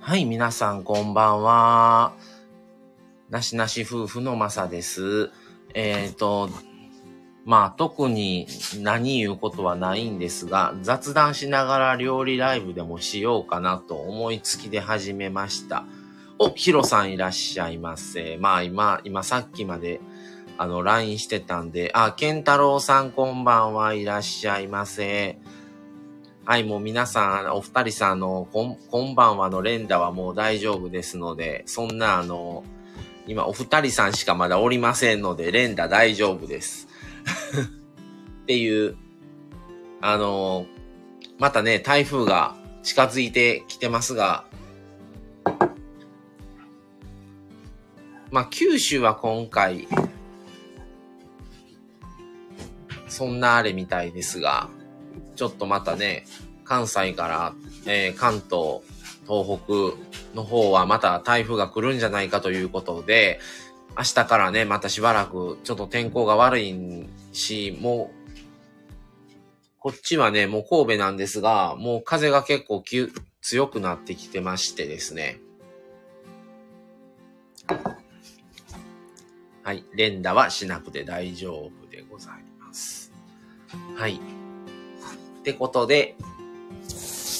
[0.00, 2.12] はい、皆さんこんばんは。
[3.28, 5.30] なしなし夫婦のまさです。
[5.74, 6.48] えっ、ー、と、
[7.44, 8.46] まあ特に
[8.80, 15.84] 何言うことはないんですが、雑談しながら料理ライブでもしようかなと思いつきで始めました。
[16.38, 18.38] お、ヒロさんいらっしゃいませ。
[18.40, 20.00] まあ今、今さっきまで
[20.58, 25.38] あの LINE してたんで、あ、ケンタロウさんこんばんはいらっしゃいませ。
[26.46, 32.64] はい、もう皆さん、お二人さんのこん、こんばんはの連打はもう大丈夫ですので、そんなあの、
[33.26, 36.88] 今お二人さんしかまだおりませんので、連打大丈夫です。
[38.42, 38.96] っていう、
[40.00, 40.64] あの、
[41.38, 44.46] またね、台風が近づいてきてますが、
[48.30, 49.86] まあ、九州は今回、
[53.08, 54.70] そんなあれみたいですが、
[55.40, 56.26] ちょっとまたね、
[56.64, 57.54] 関西から、
[57.86, 58.82] えー、関東、
[59.26, 63.40] 東北の方はまた台風が来るんじゃないかということで、
[63.96, 68.30] 明日からね、またしばらくちょっと天候が悪いし、もう、
[69.78, 72.84] こっちはね、もう神戸なんですが、もう風が結構
[73.40, 75.40] 強くなってきてましてですね。
[79.62, 79.86] はい。
[79.94, 83.10] 連打はしなくて大丈夫でございます。
[83.96, 84.20] はい。
[85.40, 86.16] ってことで、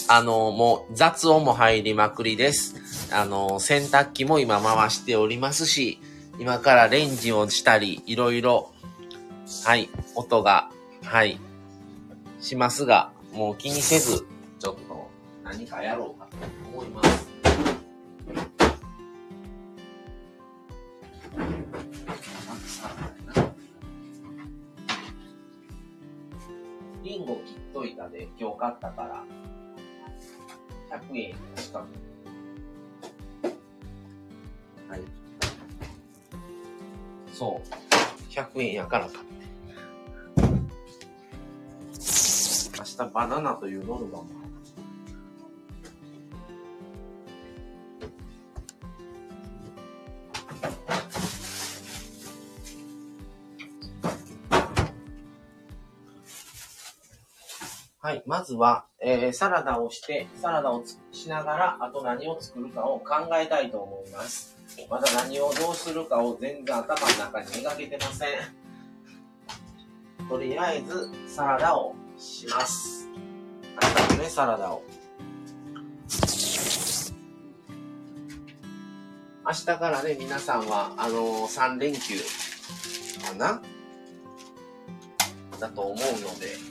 [0.09, 2.75] あの、もう雑音も入りまくりです。
[3.13, 6.01] あの、洗濯機も今回しておりますし、
[6.39, 8.73] 今からレンジをしたり、いろいろ、
[9.65, 10.71] はい、音が、
[11.05, 11.39] はい、
[12.41, 14.27] しますが、もう気にせず、
[14.59, 15.11] ちょっと
[15.45, 16.37] 何かやろうかと
[16.73, 17.31] 思います。
[27.03, 29.25] リンゴ切っといたで、今日買ったから、
[30.99, 31.85] 100円しか
[37.33, 38.31] そう。
[38.31, 39.31] 100円やから買って。
[42.79, 44.50] 明日バナナというノルマもはい。
[58.31, 64.57] まずは、えー、サラダをして、サラダをしながら、あと何を作るかを考えたいと思います。
[64.89, 68.29] まだ何をどうするかを全然頭の中に描けてません。
[70.29, 73.09] とりあえず、サラダをします。
[73.75, 74.85] はい、ね、サラダを。
[79.45, 82.15] 明日からね、皆さんは、あのー、3連休
[83.27, 83.61] かな？
[85.59, 86.70] だと思うので、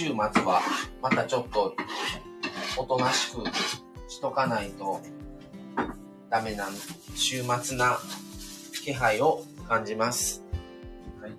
[0.00, 0.62] 週末は、
[1.02, 1.74] またちょっと、
[2.78, 3.44] おとなしく
[4.08, 4.98] しとかないと、
[6.30, 6.68] ダメな、
[7.14, 7.98] 週末な
[8.82, 10.42] 気配を感じます。
[11.20, 11.32] はい。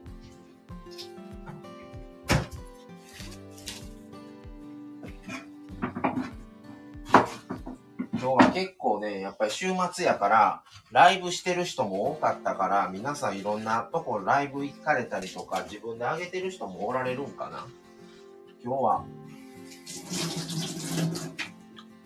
[8.13, 10.61] 今日は結構ね、やっぱり週末やから、
[10.91, 17.65] ライブしてる人も多かったから、皆さんいろんなとこライブ行かれたりとか、自分で上げてる人もおられるんかな。
[18.63, 19.05] 今日は。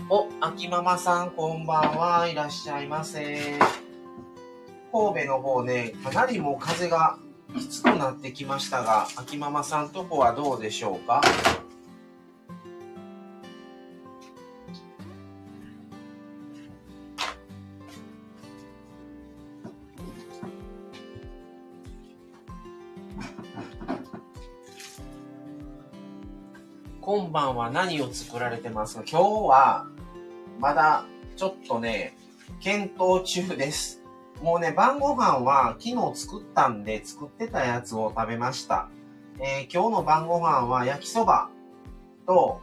[0.10, 2.28] お、秋ママさん、こんばんは。
[2.30, 3.60] いらっしゃいませ。
[4.92, 7.18] 神戸の方ね、かなりもう風が
[7.58, 11.22] きつくなってきましたが、秋ママさんとこはどうでしょうか？
[27.36, 29.04] 晩は何を作られてますか？
[29.06, 29.88] 今日は、
[30.58, 31.06] まだ、
[31.36, 32.16] ちょっとね、
[32.62, 34.02] 検討中です。
[34.42, 38.88] もうね、晩ご飯は昨日作ったんで、作ってたやつを食べました。
[39.42, 41.50] えー、今日の晩ご飯は焼きそば
[42.26, 42.62] と、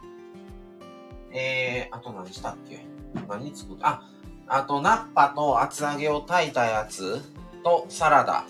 [1.31, 2.83] えー、あと何したっけ？
[3.29, 3.87] 何作った？
[3.87, 4.09] あ、
[4.47, 7.21] あとナッパと厚揚げを炊いたやつ
[7.63, 8.43] とサラダ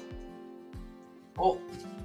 [1.35, 1.57] を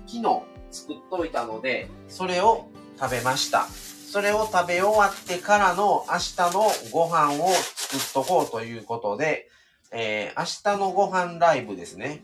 [0.09, 0.43] 昨日
[0.73, 2.67] 作っといたので、それを
[2.99, 3.69] 食べました。
[4.10, 9.50] それを食べ終わってからの明日のご飯を作っとこうということで、
[9.93, 12.22] えー、明日のご飯ライブですね。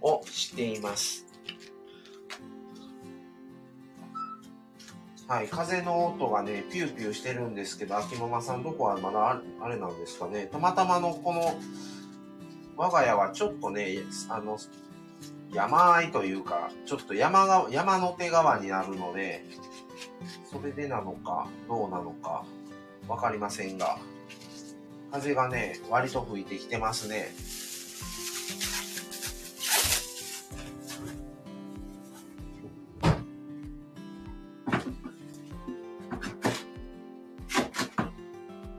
[0.00, 1.26] をしています。
[5.26, 10.48] はい、風の音がね、ピューピューしてるんですけど、秋ママさんとこはまだあれなんですかね。
[10.50, 11.58] たまたまのこの、
[12.78, 13.98] 我が家はちょっとね、
[14.30, 14.56] あの、
[15.52, 19.44] 山あいというか、ちょっと山が、山の手側になるので、
[20.50, 22.44] それでなのか、どうなのか、
[23.06, 23.98] わかりませんが、
[25.10, 27.30] 風がね、割と吹いてきてますね。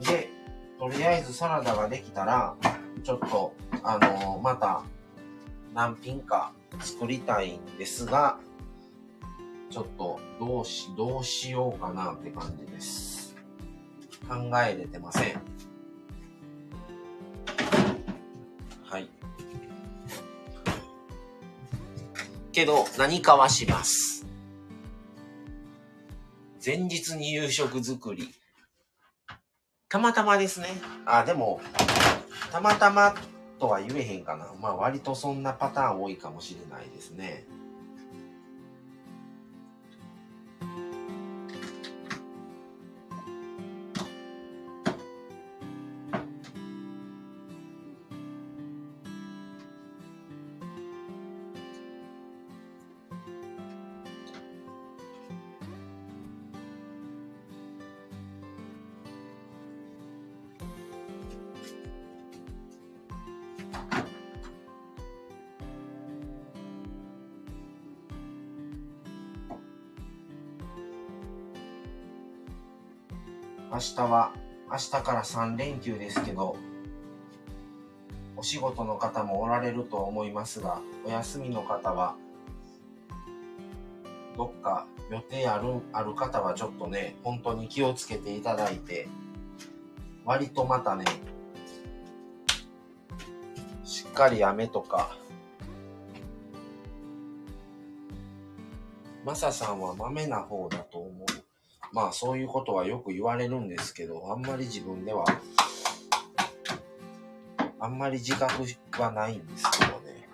[0.02, 0.30] で、
[0.78, 2.56] とりあえずサラダができたら、
[3.04, 4.84] ちょっと、あのー、また
[5.74, 8.40] 何品か作りたいんですが、
[9.70, 13.36] ちょっとどうし、どうしようかなって感じです。
[14.28, 15.42] 考えれてません。
[18.84, 19.10] はい。
[22.52, 24.26] けど、何かはします。
[26.66, 28.34] 前日に夕食作り。
[29.88, 30.68] たまたまですね。
[31.06, 31.62] あ、でも、
[32.52, 33.16] たまたま
[33.60, 34.48] とは言えへんかな。
[34.62, 37.46] まあ割とそんなパターン多いかもしれないですね。
[74.08, 74.34] 日は、
[74.72, 76.56] 明日から3連休ですけど、
[78.38, 82.16] お仕事の方もおられると思いますが、お休みの方は、
[84.38, 89.08] どっか予定ある、ある方はちょっとね、本当に気をつけていただいて、
[90.24, 91.04] 割とまたね、
[93.84, 95.18] しっかり雨とか、
[99.26, 100.89] マサさんは豆な方だと。
[102.00, 105.26] まあそういうことはよく言われるんですけど、あんまり自分では、
[107.78, 108.64] あんまり自覚
[108.98, 110.30] はないんですけどね。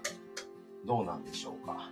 [0.85, 1.91] どうなんでしょうか。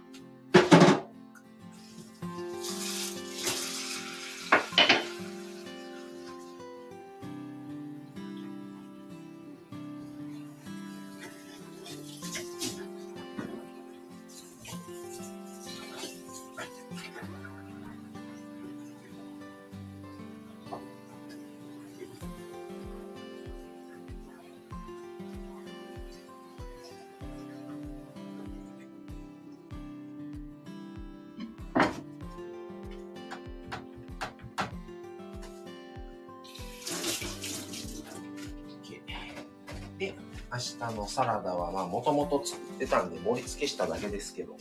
[40.53, 44.59] 明日のサラダは、まあ、もともと作ってたんで盛り付けしただけですけど、こ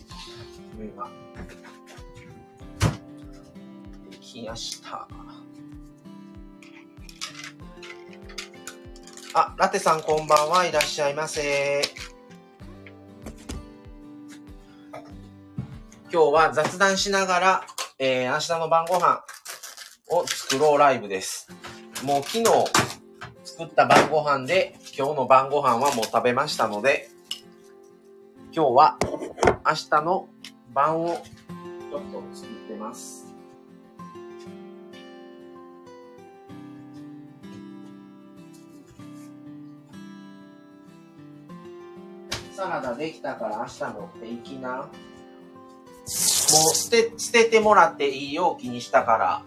[0.81, 1.11] れが、
[4.11, 5.07] できました。
[9.35, 11.83] あ、ラテさんこんばんはいらっしゃいませ。
[16.11, 17.67] 今日は雑談しながら、
[17.99, 19.23] えー、明日の晩ご飯
[20.09, 21.49] を作ろうライブです。
[22.03, 22.45] もう昨日
[23.45, 27.09] 作った晩ご飯で今日の晩ご飯はもう食べましたので、
[28.55, 28.99] 今日は
[29.67, 30.29] 明日の
[30.75, 31.23] 晩を
[31.91, 33.27] ちょっと作ってます。
[42.55, 44.77] サラダできたから明日持っていきな。
[44.77, 44.85] も
[46.71, 49.43] う捨て、捨ててもらっていい容器にしたから、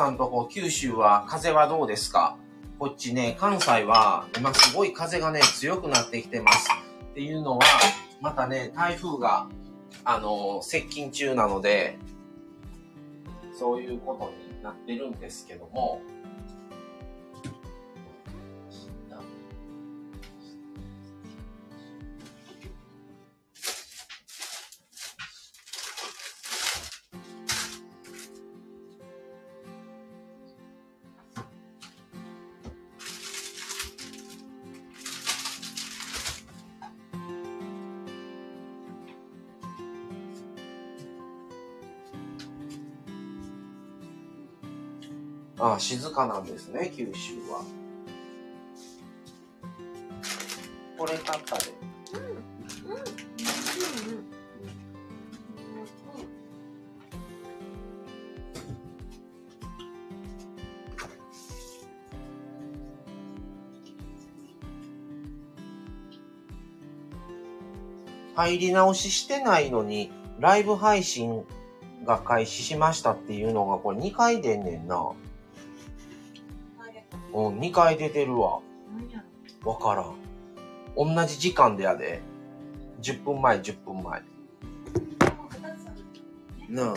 [0.00, 2.38] さんとこ九州は風はどうですか？
[2.78, 6.70] こっちね、関西は今すごい風がね、強くなってきてます。
[7.10, 7.66] っていうのは、
[8.22, 9.50] またね、台風が、
[10.06, 11.98] あの、接近中なので、
[13.58, 16.00] そういうことになってるんですけども、
[45.80, 47.64] 静かなんですね、九州は。
[50.98, 51.64] これ買ったで。
[52.12, 52.92] うん。
[52.92, 52.98] うん。
[52.98, 53.04] うん。
[68.34, 71.44] 入り直ししてないのに、ライブ配信
[72.04, 75.12] が開始しましたっていうのが、これ2回出んねんな。
[77.60, 78.60] うん、2回出てるわ。
[78.96, 79.24] 何や
[79.64, 80.16] わからん。
[80.96, 82.20] 同じ時間でやで。
[83.02, 84.22] 10分前、10分前。
[86.68, 86.94] なあ。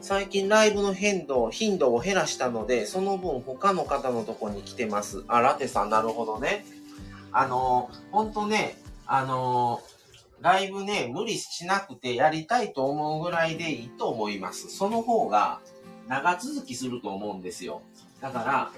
[0.00, 5.24] 最近ライブの変動、頻度を減らしたので、その分他の方のとこに来てます。
[5.28, 6.64] あ、ラテさん、なるほどね。
[7.32, 8.76] あのー、ほんとね、
[9.06, 9.96] あのー
[10.40, 14.68] ライブね、無理しなくてやりたいと思うぐらいでいいと思います。
[14.68, 15.60] その方が
[16.08, 17.82] 長続きすると思うんですよ。
[18.20, 18.72] だから、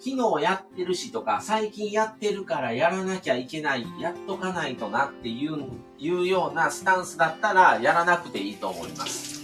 [0.00, 5.58] 昨日やってるしとか、最近やってるからやらなきゃいけない、やっとかないとなっていう、
[5.98, 9.38] いうようなスタンスだったら、やらなくていいと思います。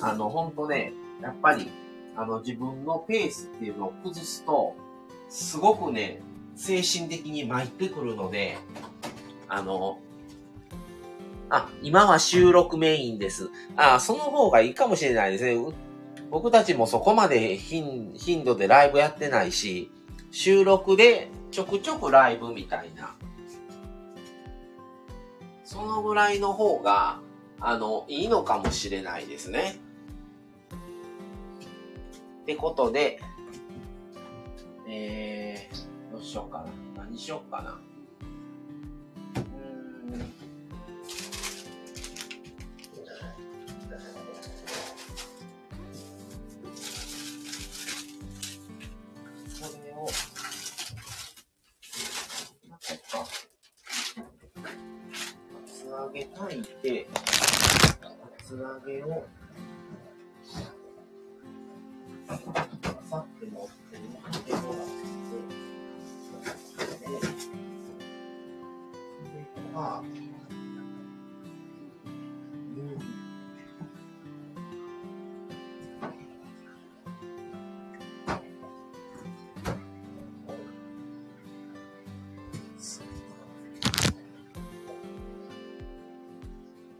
[0.00, 1.70] あの、ほんとね、やっぱり、
[2.16, 4.76] あの、自分のペースっていうのを崩すと、
[5.28, 6.20] すごくね、
[6.54, 8.58] 精神的に参ってくるので、
[9.48, 9.98] あの、
[11.50, 13.50] あ、今は収録メインです。
[13.76, 15.56] あ、その方がいいかもしれないですね。
[16.30, 19.90] 僕たちもそこまで頻頻度でライブやってないし、
[20.30, 23.14] 収録でちょくちょくライブみたいな。
[25.64, 27.20] そのぐらいの方が、
[27.60, 29.76] あの、いいのかもしれないですね。
[32.42, 33.20] ってことで、
[34.88, 36.58] えー、どうしようか
[36.96, 37.02] な。
[37.04, 37.80] 何しようかな。
[40.10, 40.45] うーん。
[58.46, 59.24] つなげを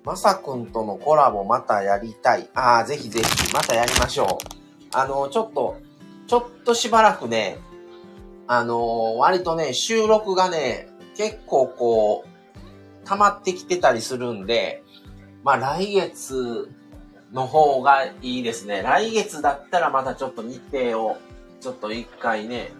[0.06, 2.48] まさくんとのコラボまたやりたい。
[2.54, 4.96] ああ、ぜひぜひ、またやりましょう。
[4.96, 5.78] あの、ちょっと、
[6.28, 7.58] ちょっとしばらくね、
[8.46, 14.84] あの割とね、収録がね、結構こう、溜まってきてたりするんで、
[15.42, 16.70] まあ来月
[17.32, 18.82] の方がいいですね。
[18.82, 21.16] 来月だったらまたちょっと日程を、
[21.60, 22.70] ちょっと一回ね、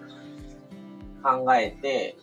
[1.21, 2.15] 考えて、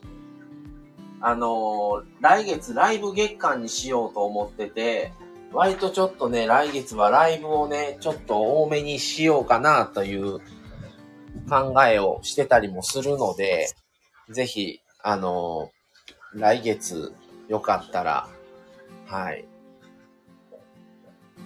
[1.27, 5.13] あのー来月ライブ月間にしようと思ってて、
[5.53, 10.41] 割とちょっとね、来月はライブをね、ちょっと多めにしようかなという
[11.49, 13.69] 考えをしてたりもするので、
[14.29, 17.15] ぜひ、あのー来月
[17.49, 18.29] よかったら、
[19.07, 19.47] はい、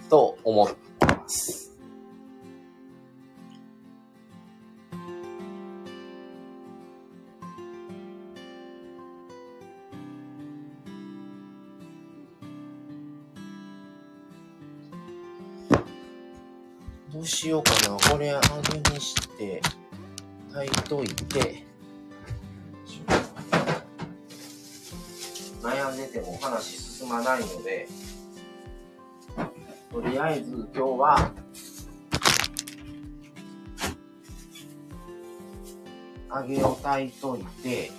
[0.09, 1.68] と思ってます。
[17.19, 17.97] うしようかな。
[18.11, 19.61] これ揚げにして、
[20.53, 21.65] 炊いといて、
[25.61, 27.87] 悩んでても話進まないので、
[29.91, 31.31] とりあえず今日は、
[36.33, 37.91] 揚げを炊いといて、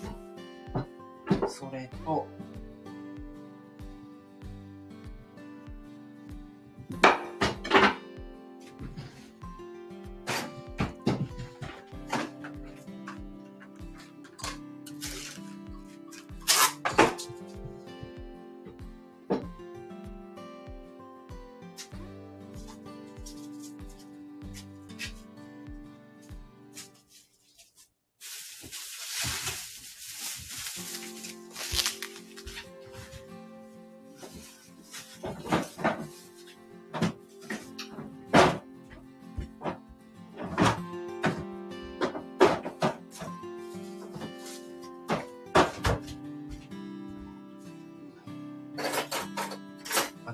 [1.46, 2.26] それと、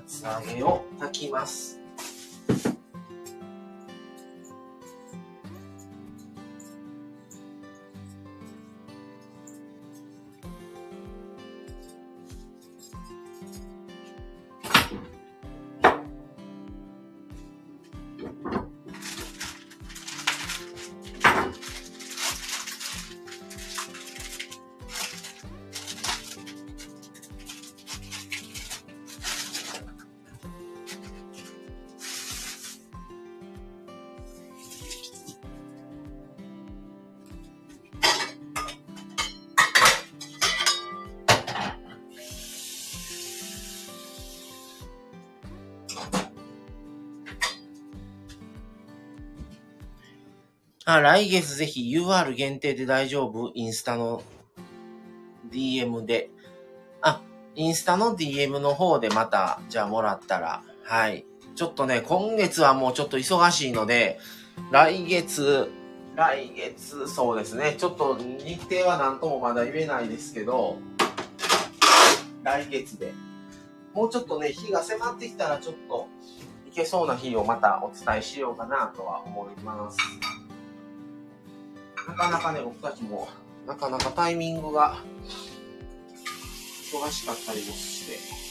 [0.07, 1.86] つなげを炊きます。
[50.89, 53.51] あ、来月ぜひ UR 限定で大丈夫？
[53.53, 54.23] インスタの
[55.51, 56.31] DM で。
[57.01, 57.19] あ、
[57.55, 61.25] インスタの DM の方でまた、じゃあもらったら、はい。
[61.55, 64.17] ちょっとね、今月はもうちょっと忙しいので、
[64.71, 65.69] 来月、
[66.15, 67.75] 来月、そうですね。
[67.77, 70.77] ちょっと日程は何ともまだ言えないですけど、
[72.43, 73.11] 来月で。
[73.93, 76.07] もうちょっとね、日が迫ってきたらちょっと、
[76.65, 79.97] いけそうな日をまたお伝えしようかなとは思います。
[82.17, 83.29] かなかね、僕たちも、
[83.67, 84.97] なかなかタイミングが、
[86.91, 88.47] 忙しかったりもして。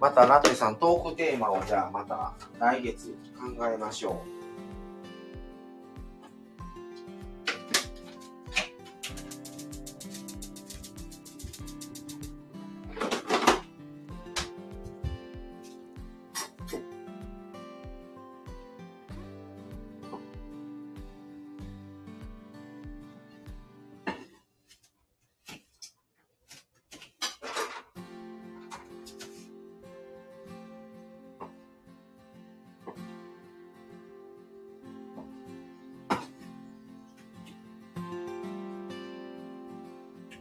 [0.00, 4.39] また、ラテさん、トークテーマをじゃあまた来月考えましょう。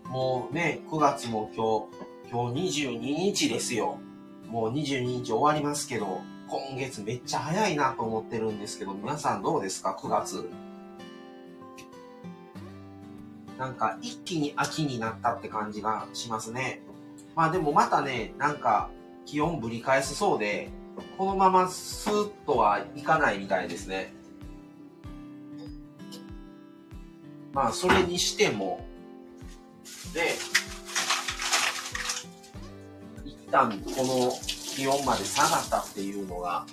[0.10, 1.88] もうね、9月も今
[2.26, 4.00] 日、今日22日ですよ。
[4.48, 10.50] もう22日終わりますけど、今月めっちゃ早いなと思ってるんですけど、皆さんどうですか ?9 月。
[13.60, 16.82] なんか一気に秋になったって感じがしますね。
[17.36, 18.90] まあでもまたね、なんか
[19.28, 20.72] 気温ぶり返すそうで、
[21.20, 24.12] このままスーッとはいかないみたいですね。
[27.54, 28.89] まあそれにしても、
[33.52, 36.66] 旦この気温まで下がったっていうのが、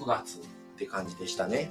[0.00, 0.40] 9月っ
[0.78, 1.70] て感じでしたね。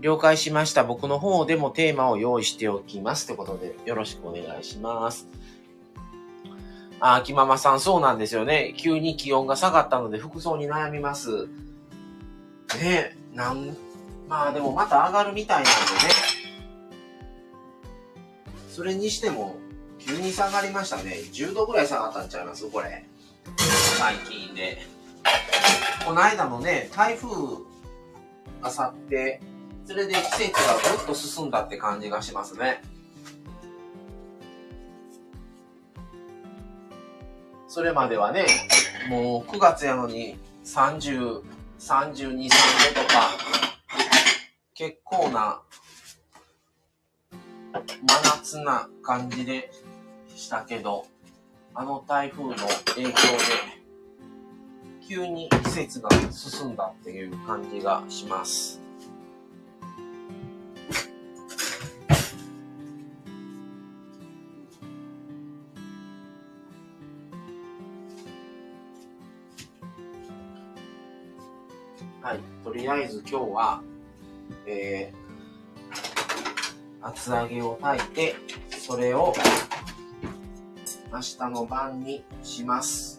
[0.00, 0.84] 了解しました。
[0.84, 3.24] 僕の方でもテーマを用意しておきます。
[3.24, 5.28] ってことで、よろしくお願いします。
[6.98, 8.74] あ、秋ママさん、そうなんですよね。
[8.76, 11.46] 急に気温が下がったので、服装に悩みます。
[11.46, 11.52] ね
[12.82, 13.76] え、なん、
[14.28, 15.78] まあでもまた上がるみたいなんでね。
[18.68, 19.56] それにしても、
[19.98, 21.12] 急に下がりましたね。
[21.32, 22.68] 10度ぐらい下がったんちゃいます？
[22.68, 23.06] これ。
[24.02, 24.78] 最近で。
[26.04, 27.30] この間のね、台風、
[28.60, 29.40] あさって、
[29.84, 32.82] それで季節がぐっと進んだって感じがしますね。
[37.68, 38.44] それまではね、
[39.08, 41.40] もう9月やのに30、
[41.78, 43.30] 32、3度とか、
[44.74, 45.62] 結構な
[47.72, 47.80] 真
[48.24, 49.70] 夏な感じで
[50.34, 51.06] したけど、
[51.72, 52.56] あの台風の
[52.96, 53.81] 影響で、
[55.08, 58.80] 急に季節が進んだっていう感じがします。
[72.22, 73.82] はい、とりあえず今日は、
[74.64, 78.36] えー、厚揚げを炊いて、
[78.70, 79.34] それを
[81.12, 83.11] 明日の晩にします。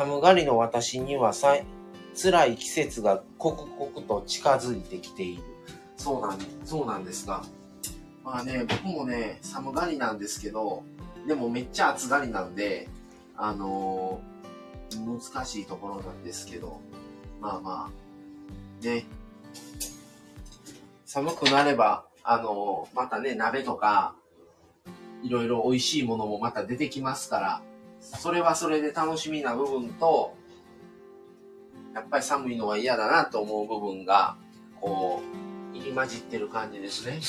[0.00, 1.66] 寒がりの私にはさい
[2.16, 5.42] 辛い季節が刻々と近づいてきている。
[5.98, 7.44] そうなんそうなんですが。
[8.24, 10.84] まあね、僕もね、寒がりなんですけど、
[11.28, 12.88] でもめっちゃ暑がりなんで、
[13.36, 16.80] あのー難しいところなんですけど、
[17.42, 17.90] まあま
[18.82, 19.04] あ、ね。
[21.04, 24.14] 寒くなれば、あのーまたね、鍋とか、
[25.22, 27.62] いろいろ美味しいものもまた出てきますから、
[28.00, 30.34] それはそれで楽しみな部分と、
[31.94, 34.36] やっぱり寒いのは嫌だなと思う部分が、
[34.80, 35.20] こ
[35.74, 37.20] う、入り混じってる感じですね。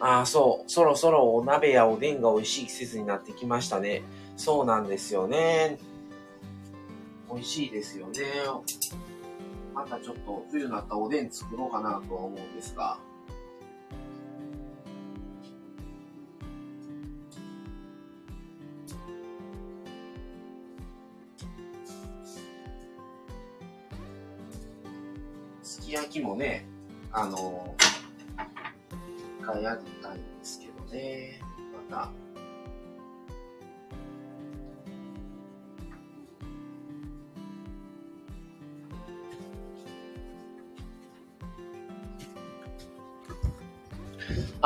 [0.00, 0.70] ああ、そう。
[0.70, 4.02] そろそろお鍋やおでんが美味しい季節になってきましたね。
[4.36, 5.78] そうなんですよね。
[7.32, 8.12] 美味しいですよね。
[9.76, 12.98] またちょっと冬になったおでん作ろうかなとは思うんですが。
[25.62, 26.66] すき焼きもね、
[27.12, 27.76] あの、
[29.42, 31.38] 一回やりたいんですけどね。
[31.90, 32.25] また。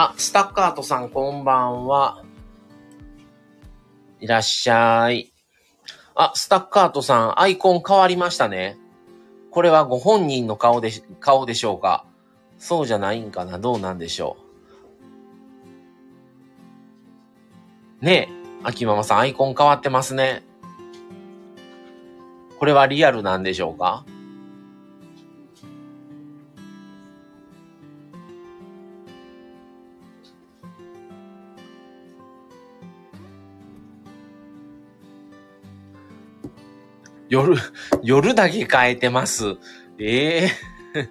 [0.02, 2.24] あ、スタッカートさんこんばんは。
[4.18, 5.30] いらっしゃい。
[6.14, 8.78] あ、スタッカートさん、アイコン変わりましたね。
[9.50, 12.06] これはご本人の顔で、顔でしょうか？
[12.56, 13.58] そうじゃないんかな？
[13.58, 14.38] どうなんでしょ
[18.00, 18.04] う？
[18.06, 20.42] ねえ、秋ママさん、アイコン変わってますね。
[22.58, 24.06] これはリアルなんでしょうか？
[37.30, 37.56] 夜、
[38.02, 39.56] 夜だけ変えてます。
[39.98, 41.08] ええ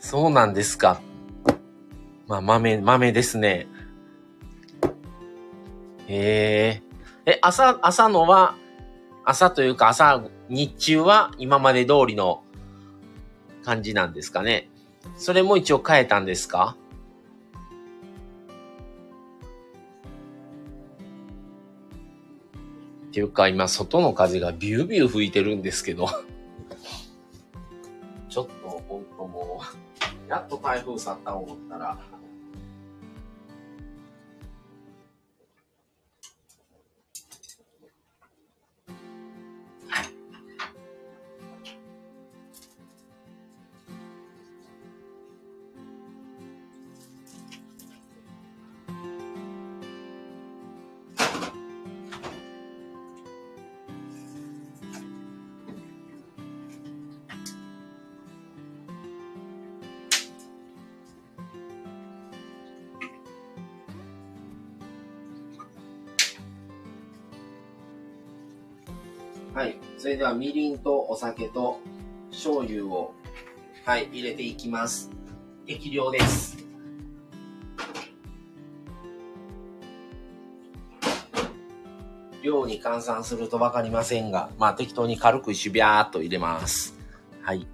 [0.00, 1.00] そうなんですか。
[2.28, 3.66] まあ、豆、豆ですね。
[6.08, 6.82] え
[7.26, 8.54] ええ、朝、朝のは、
[9.24, 12.42] 朝というか朝、日中は今まで通りの
[13.64, 14.68] 感じなんですかね。
[15.16, 16.76] それも一応変えたんですか？
[23.12, 26.08] ていうか今外の風がビュービュー吹いてるんですけど。
[28.28, 29.60] ちょっとほんとも
[30.26, 31.98] う、やっと台風去った思ったら。
[70.22, 71.80] では、みりんとお酒と
[72.30, 73.12] 醤油を、
[73.84, 75.10] はい、入れていきます。
[75.66, 76.64] 適量です。
[82.40, 86.96] 量に換算するとわかりませんが、まあ適当に軽くシュビャーっと入れます。
[87.40, 87.66] はい。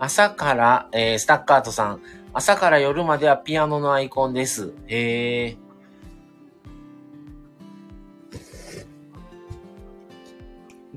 [0.00, 4.74] 朝から、えー、スタッカートさん、朝から夜まではピアノのアイコンです。
[4.88, 5.69] へえ。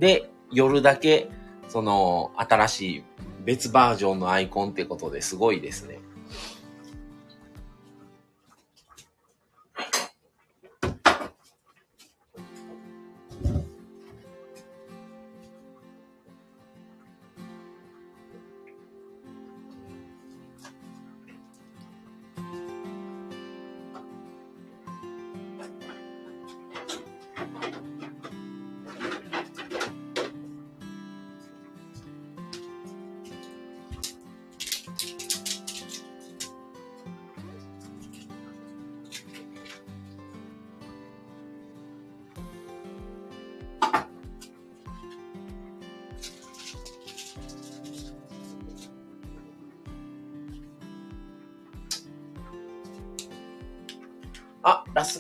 [0.04, 1.30] で、夜だけ、
[1.70, 3.04] その、新しい
[3.46, 6.00] 別バージョンのアイコンってことですごいですね。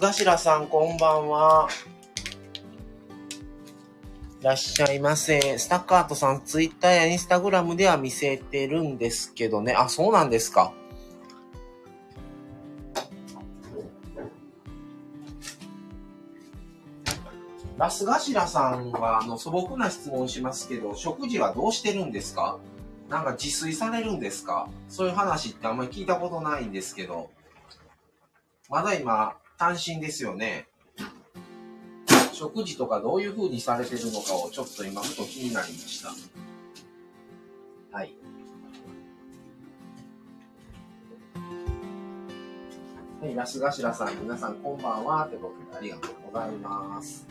[0.03, 1.69] あ、ラスガシラさん、こんばんは。
[4.41, 5.57] いらっしゃいませ。
[5.57, 9.71] スタッカートさん、ツイッターやインスタグラムでは見せてるんですけどね。
[9.73, 10.73] あ、そうなんですか。
[17.77, 22.59] ラスガシラさんは、あの、素朴な質問しますけど、食事はどうしてるんですか？
[23.07, 24.67] なんか自炊されるんですか？
[24.89, 27.29] そういう話ってあんまり聞いたことないんですけど。
[28.69, 30.67] まだ今、単身ですよね。
[32.33, 36.09] 食事とかどういう風にされてるのかをちょっと今ふと気になりました。
[37.97, 38.13] はい。
[43.21, 45.27] はい、ラスガシラさん、皆さんこんばんは。
[45.27, 47.25] ってことでありがとうございます。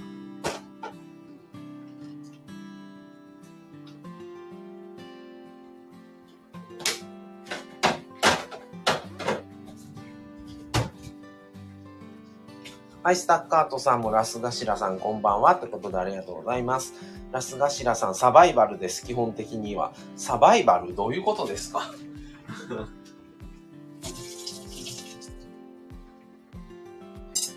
[13.03, 16.95] はい、スタッカートさんもラスガシラさんこんばんはってことでありがとうございます。
[17.33, 19.93] ラスガシラさん、サバイバルです、基本的には。
[20.17, 21.81] サバイバルどういうことですか？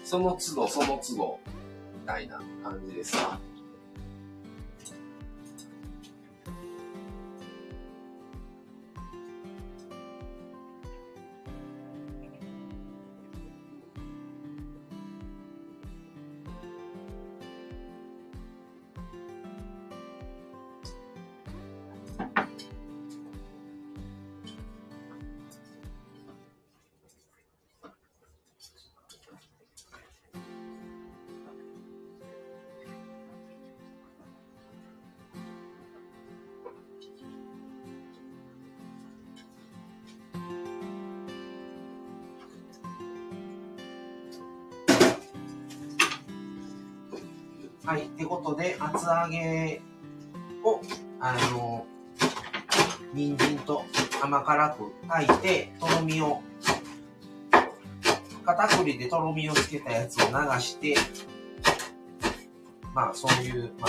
[0.04, 1.40] その都度その都度、
[2.02, 3.40] みたいな感じですか？
[48.66, 49.80] で、厚揚げ
[50.64, 50.82] を、
[51.20, 51.86] あの、
[53.14, 53.86] 人参と
[54.24, 56.42] 甘辛く炊いて、とろみを、
[58.44, 60.96] 片栗でとろみをつけたやつを流して、
[62.96, 63.88] まあ、そういう、ま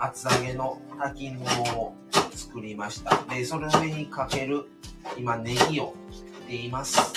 [0.00, 1.94] あ、厚揚げの炊き物を
[2.32, 3.22] 作りました。
[3.32, 4.68] で、それの上にかける、
[5.16, 7.12] 今、ネギを切っています。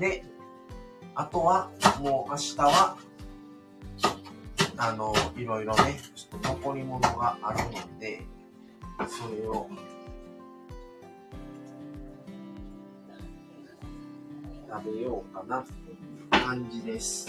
[0.00, 0.24] で、
[1.14, 2.96] あとは、もう明日は、
[4.76, 8.22] あの、いろいろね、ちょっと残り物があるので、
[9.08, 9.68] それを、
[14.68, 17.28] 食べようかなという感じです。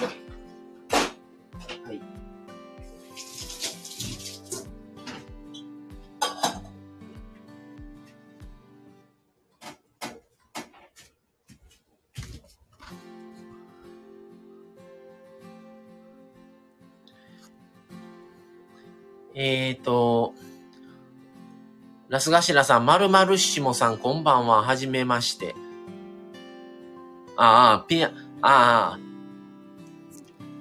[19.38, 20.34] えーと、
[22.08, 24.64] ラスガシラさん、まるまるしもさん、こんばんは。
[24.64, 25.54] はじめまして。
[27.36, 29.00] ああ、ピア、ああ、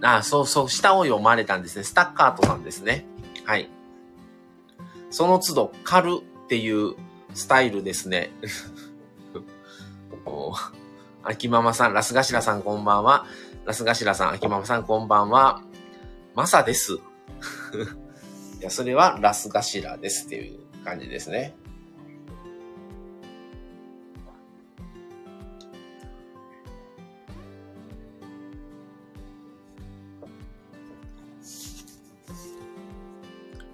[0.02, 1.84] ああ、そうそう、下を読まれたんですね。
[1.84, 3.06] スタッカートさんですね。
[3.44, 3.70] はい。
[5.08, 6.96] その都度、狩るっていう
[7.32, 8.32] スタイルですね。
[10.26, 10.52] お
[11.22, 13.24] 秋ママさん、ラスガシラさん、こんばんは。
[13.66, 15.62] ラスガシラさん、秋ママさん、こんばんは。
[16.34, 16.98] マサです。
[18.64, 21.54] や、それはラスガシラですっていう感じですね。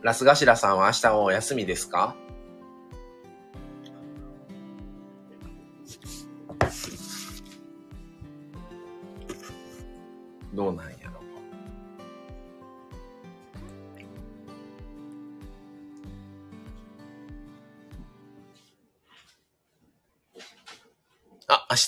[0.02, 2.16] ラスガシラさんは明日もお休みですか？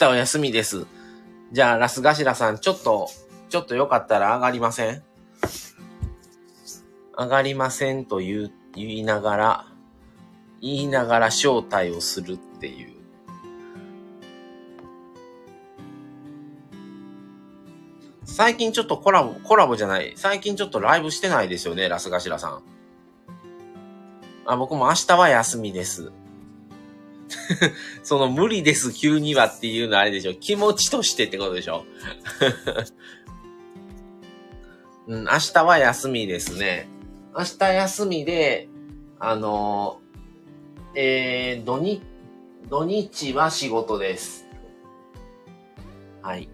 [0.07, 0.87] 日は休みです。
[1.53, 3.09] じゃあ、ラスガシラさん、ちょっと、
[3.49, 5.03] ちょっとよかったら上がりません？
[7.19, 9.67] 上がりませんと言う、言いながら、
[10.61, 12.93] 言いながら招待をするっていう。
[18.25, 20.15] 最近ちょっとコラボ、コラボじゃない。
[20.17, 22.63] 最近ちょっとライブしてないですよね、ラスガシラさん。
[24.47, 26.13] あ、僕も明日は休みです。
[28.03, 30.35] その無理です、急にはっていうのはあれでしょ。
[30.35, 31.85] 気持ちとしてってことでしょ。
[35.09, 36.89] うん、明日は休みですね。
[37.37, 38.69] 明日休みで、
[39.19, 40.01] あの、
[40.95, 42.03] えー、土日、
[42.69, 44.47] 土日は仕事です。
[46.23, 46.49] はい。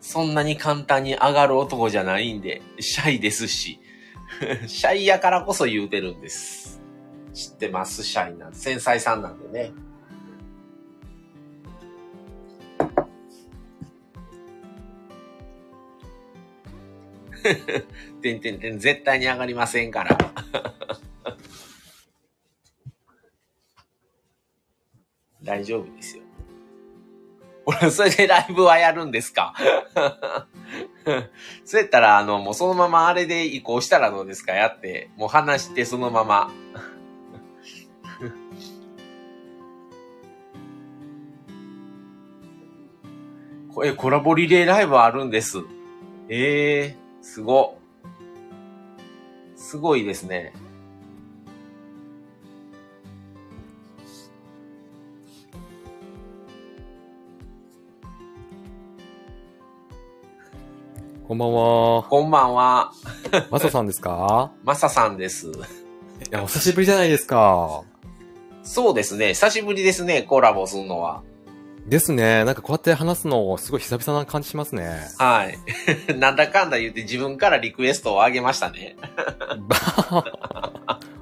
[0.00, 3.80] そんなに簡単に上がる男じゃないんで、シャイですし。
[4.66, 6.79] シャイやからこそ言うてるんです。
[7.32, 9.72] 知ってます、シャイなん繊細さんなんでね。
[18.22, 20.16] てんてんてん、絶対に上がりませんから。
[25.42, 26.22] 大丈夫ですよ。
[27.64, 29.54] これ、それでライブはやるんですか？
[31.64, 34.52] そうやったら、あの、もうそのままあれで移行したらどうですか？
[34.52, 36.50] やって、もう話してそのまま。
[43.80, 45.56] これ、コラボリレーライブあるんです。
[46.28, 47.78] ええー、すご。
[49.56, 50.52] すごいですね。
[61.26, 62.02] こんばんは。
[62.02, 62.92] こんばんは、
[63.50, 64.52] マサさんですか？
[64.62, 65.46] マサさんです。
[65.46, 65.50] い
[66.30, 67.82] や、お久しぶりじゃないですか。
[68.62, 69.28] そうですね。
[69.28, 71.22] 久しぶりですね、コラボするのは。
[71.90, 72.44] ですね。
[72.44, 75.00] なんかこうやって話すの、すごい久々な感じしますね。
[75.18, 75.58] はい。
[76.16, 78.96] なんだかんだ言って自分からリクエストをあげましたね。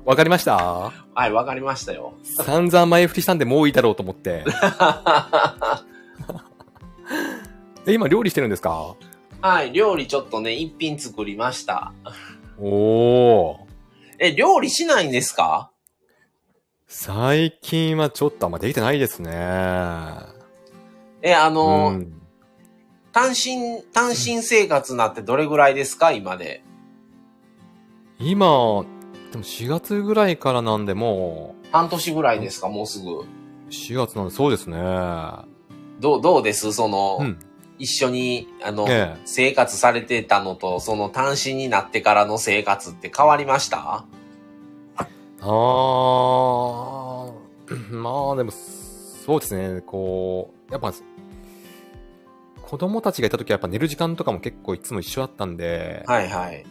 [0.05, 0.57] わかりました？
[0.57, 0.93] は
[1.27, 2.13] い、わかりましたよ。
[2.23, 4.45] 散々前振りしたんでもういいだろうと思って。
[7.87, 8.95] え、今料理してるんですか？
[9.41, 11.93] はい、料理ちょっとね、一品作りました。
[12.61, 13.57] おー。
[14.19, 15.71] え、料理しないんですか？
[16.87, 19.31] 最近はちょっとあんまできてないですね。
[21.23, 22.13] え、あうの、ん。
[23.13, 26.13] 単身、単身生活なってどれぐらいですか？
[26.13, 26.63] 今で。
[28.19, 28.85] 今、
[29.33, 32.69] でも4月ぐらいからなんでも半年ぐらいですか？
[32.69, 33.11] もうすぐ。
[33.11, 33.25] う、
[33.71, 34.79] 4月なんでそうですね。
[36.01, 36.73] どう、どうです？
[36.73, 37.39] その、うん。
[37.81, 39.21] 一緒に、あの、ええ。
[39.25, 44.05] 生活されてたのと、その単身になってからの生活って変わりました？
[45.41, 47.33] あー、
[47.95, 48.51] まあでも、
[49.29, 50.91] そうですね、こう、やっぱ、
[52.63, 56.65] 子供たちがいた時はやっぱ寝る時間とかも結構いつも一緒だったんで、はいはい。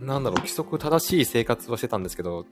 [0.00, 2.44] なんだろう、規則正しい生活はしてたんですけど、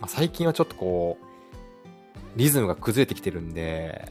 [0.00, 4.10] まあ、最近はちょっとこう、リズムが崩れてきてるんで、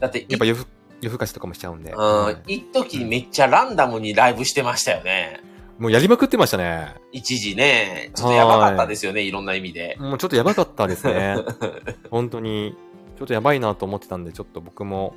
[0.00, 0.66] だって、やっぱ夜ふ
[1.00, 5.40] 夜更かしとかもしちゃうんで、うんはい、一時めっちゃランダムにライブしてましたよね。
[5.78, 6.96] もうやりまくってましたね。
[7.12, 9.96] 一時ね、ちょっとやばかったですよね、いろんな意味で。
[10.00, 11.36] もうちょっとやばかったですね。
[12.10, 12.76] 本当に、
[13.16, 15.14] ちょっとやばいなと思ってたんで、ちょっと僕も、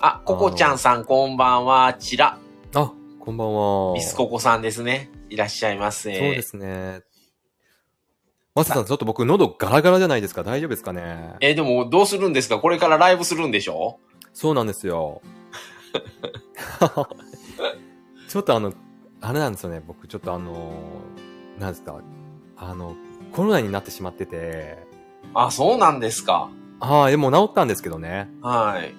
[0.00, 2.38] あ、ココちゃんさんこんばんは、ちら。
[2.74, 3.94] あ、こんばんは。
[3.94, 5.10] ミスココさんですね。
[5.30, 6.18] いらっしゃいませ。
[6.18, 7.02] そうですね。
[8.54, 10.42] マサさん、ちょっと僕喉ガラガラじゃないですか？
[10.42, 11.34] 大丈夫ですかね？
[11.40, 12.58] え、でもどうするんですか？
[12.58, 13.98] これからライブするんでしょ？
[14.32, 15.22] そうなんですよ。
[18.28, 18.74] ちょっとあの、
[19.20, 19.82] あれなんですよね。
[19.86, 20.72] 僕ちょっとあの、
[21.58, 22.00] なんですか？
[22.56, 22.96] あの、
[23.32, 24.86] コロナになってしまってて、
[25.34, 26.50] あ、そうなんですか。
[26.80, 28.28] ああ、でも治ったんですけどね。
[28.42, 28.94] はい。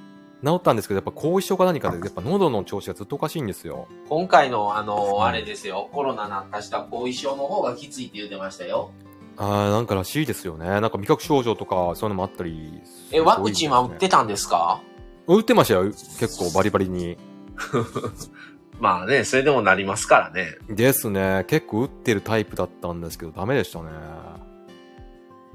[0.46, 3.88] 治ったんですけど、やっぱ後遺症か何かで、やっぱ喉の調子がずっとおかしいんですよ。
[4.08, 5.90] 今回の、あの、うんあれですよ。
[5.92, 8.92] コロナなったした後遺症の方がきついって言ってましたよ。
[9.38, 10.68] ああ、なんからしいですよね。
[10.82, 12.82] なんか味覚症状とか、そういうのもあったり。
[13.12, 14.82] え、ワクチンは打ってたんですか？
[15.28, 15.84] 打ってましたよ。
[15.86, 17.18] 結構バリバリに。
[18.80, 20.56] まあね、それでもなりますからね。
[20.70, 21.44] ですね。
[21.48, 23.90] 結構打ってるタイプだったんですけど、ダメでしたね。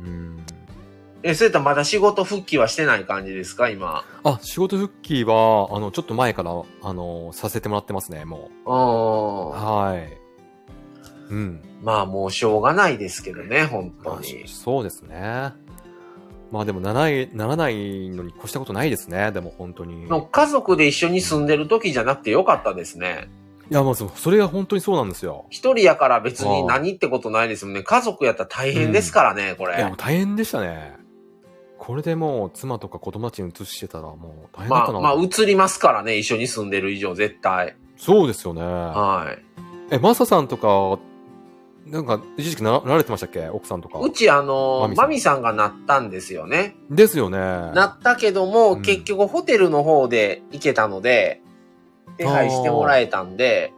[0.00, 0.44] うん。
[1.26, 4.04] え、それとまだ仕事復帰はしてない感じですか今。
[4.24, 6.50] あ、仕事復帰は、あの、ちょっと前から、
[6.82, 8.72] あの、させてもらってますね、もうう。
[8.74, 9.50] ん。
[9.50, 10.18] はい。
[11.30, 11.62] うん。
[11.82, 14.44] まあもうしょうがないですけどね、本当まあに。
[14.46, 15.54] そうですね。
[16.52, 20.06] まあでもならない、ならないのに越したことないですね、でも本当に。
[20.30, 23.30] 家族で一緒に住んでる時じゃなくてよかったですね。
[23.70, 25.46] や、まあそそれが本当にそうなんですよ。
[25.48, 27.82] 一人やから別に何ってことないですもんね。
[27.82, 29.96] 家族やったら大変ですからね、こいや、れもう。
[29.96, 31.03] 大変でしたね。
[31.86, 35.00] これでもう妻とか子供たちに移してたらもう大変だまあ、ったな。
[35.00, 37.76] まあ、移りますからね、一緒に住んでる以上、絶対。
[37.96, 38.62] そうですよね。
[38.62, 39.36] は
[39.90, 39.94] い。
[39.94, 40.98] え、マサさんとか、
[41.86, 43.46] なんか、一時期ななられてましたっけ？
[43.50, 43.98] 奥さんとか。
[44.00, 46.74] うち、あのマミ、さんマミさんがなったんですよね。
[46.90, 47.38] ですよね。
[47.38, 51.42] なったけども、うん結局ホテルの方で行けたので、
[52.16, 53.74] 手配してもらえたんで、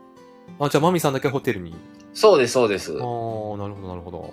[0.61, 1.75] あ、じゃあマミさんだけホテルに。
[2.15, 2.99] そうです、そうですああ、。
[2.99, 4.33] なるほど、なるほど。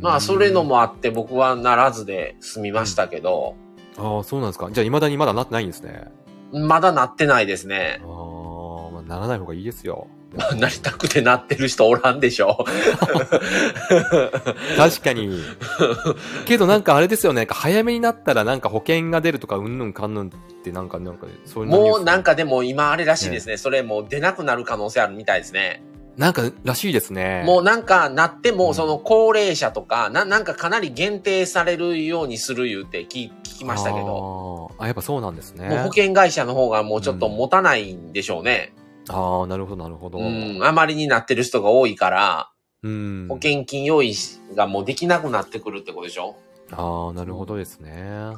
[0.00, 0.68] まあ、それのうん。
[0.68, 3.56] もあって僕はならずで済みましたけど、
[3.98, 4.70] ああ、そうなんですか。
[4.70, 6.04] じゃあ、未だにまだなってないんですね。
[6.52, 8.04] まだなってないですねあ。
[8.04, 10.06] あ、まあ、ならない方がいいですよ。
[10.58, 12.64] なりたくてなってる人おらんでしょ。
[14.76, 15.28] 確かに。
[16.46, 17.48] けどなんかあれですよね。
[17.50, 20.30] 早めになったらなんか保険が出るとか、うんぬんかんぬんっ
[20.62, 22.30] てなんか、なんか、そういうもうなんか。
[22.30, 23.56] かでも今あれらしいですね。
[23.56, 25.82] それもう出なくなる可能性あるみたいですね。
[26.20, 27.42] なんからしいですね。
[27.46, 35.68] もうなんかなってうんもその高齢者とか、ななんかかなり限定されるようにする言うて聞聞きましたけど、あーあ、やっぱそうなんですね。
[35.70, 38.74] もう保険会社の方がもうちょっと持たないんでしょうね。
[39.08, 40.18] ああ、なるほど、なるほど。
[40.18, 42.50] うん、あまりになってる人が多いから、
[42.82, 43.26] うん。
[43.30, 44.14] 保険金用意
[44.54, 46.36] がもうできなくなってくるってことでしょ？
[46.72, 48.34] ああ、なるほどですね。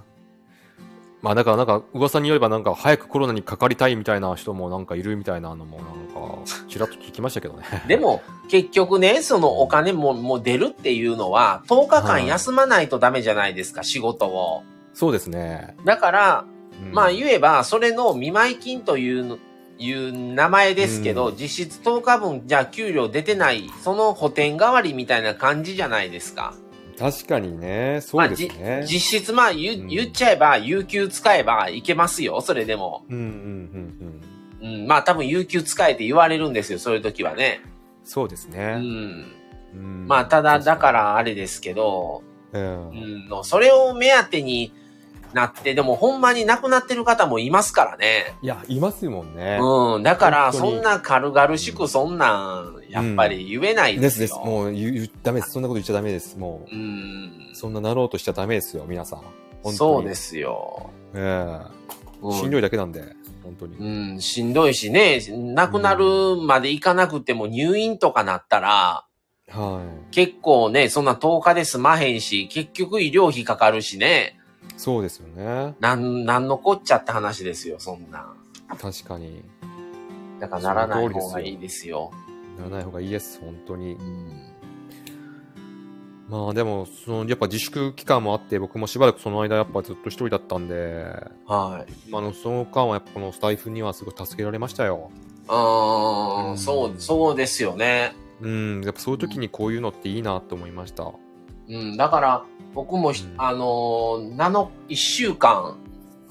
[1.23, 7.65] まあだからなんか噂によればなんか早くコロナにかかりたいみたいな人もなんかいるみたいなのもなんかちらっと聞きましたけどね。
[7.87, 14.65] でも、結局ね、そのお金も、もう出るっていうのは、10日間休まないとダメじゃないですか、仕事を。
[14.95, 15.77] そうですね。
[15.85, 16.49] だから、う
[16.91, 19.39] んまあ言えば、それの見舞い金というの、
[19.79, 26.55] いう名前ですけど、うん実質10日分、じゃあ給料出てない、その補填代わりみたいな感じじゃないですか。
[26.99, 33.05] 確かにね、そうですまあ実質、まあ言,、うん言っちゃえば、有給使えばいけますよ、それでも。
[33.09, 33.25] うんうん
[34.61, 34.75] うんうん。
[34.83, 37.61] うん、まあ多分有給使えって言われるんですよ、そういう時はね。
[38.05, 38.77] そうですうね。
[38.77, 38.81] ん。
[39.75, 42.23] うんまあただ、だからあれですけど、
[42.53, 44.73] うんうん、のそれを目当てに
[45.33, 48.35] なって、でもほんまに亡くなってる方もいますからね。
[48.43, 49.59] いや、いますもんね。
[49.61, 50.03] うん。
[50.03, 54.21] だから、そんな軽々しくそんなん、やっぱり言えないでです。
[54.21, 54.45] ですすよ。
[54.45, 55.53] もう言ダメです。
[55.53, 56.39] そんなこと言っちゃダメです。
[56.39, 57.51] もうん。
[57.53, 59.23] う、そんななろうとしちゃダメですよ、皆さん。
[59.73, 60.15] そうで。
[60.15, 60.91] すよ。
[61.15, 61.83] えうん
[62.31, 63.03] えしんどいだけなんで、
[63.43, 63.77] 本当に。
[63.77, 69.05] うん、しんどいしね、亡くなるまで行かなくても入院とかなったら、
[69.49, 70.15] はい。
[70.15, 74.39] 結構ね、そんな10日で済まへんし、結局医療費かかるしね、
[74.83, 75.77] そうですよね。
[75.79, 78.37] なん、なんのこっちゃって話ですよ、そんなん。
[78.81, 79.45] 確かに。
[80.41, 82.11] だからならない方がいいですよ。
[82.59, 84.03] ならない方がいいです、本当にう。
[84.03, 84.43] ん。
[86.29, 91.05] まあでも、その、やっぱ自粛期間もあって、僕もしばらくその間やっぱずっと一人だったんで、
[91.47, 91.93] はい。
[92.13, 95.13] あの、その間はやっぱこのスタイフにはすごい助けられましたよ。
[95.47, 98.17] ああ、うんそう、そうですよね。
[98.41, 101.13] うん、やっぱそういう時にこういうのっていいなと思いました。
[101.69, 102.45] うん、だから、
[102.75, 105.83] 僕もあのー、7、1週間、はい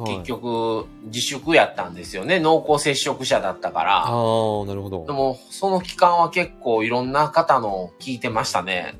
[0.03, 2.39] 結局、自粛やったんですよね。
[2.39, 3.97] 濃厚接触者だったから。
[3.97, 5.11] ああ、なるほどで。
[5.11, 8.95] も、その期間は結構いろんな方の聞いてましたね。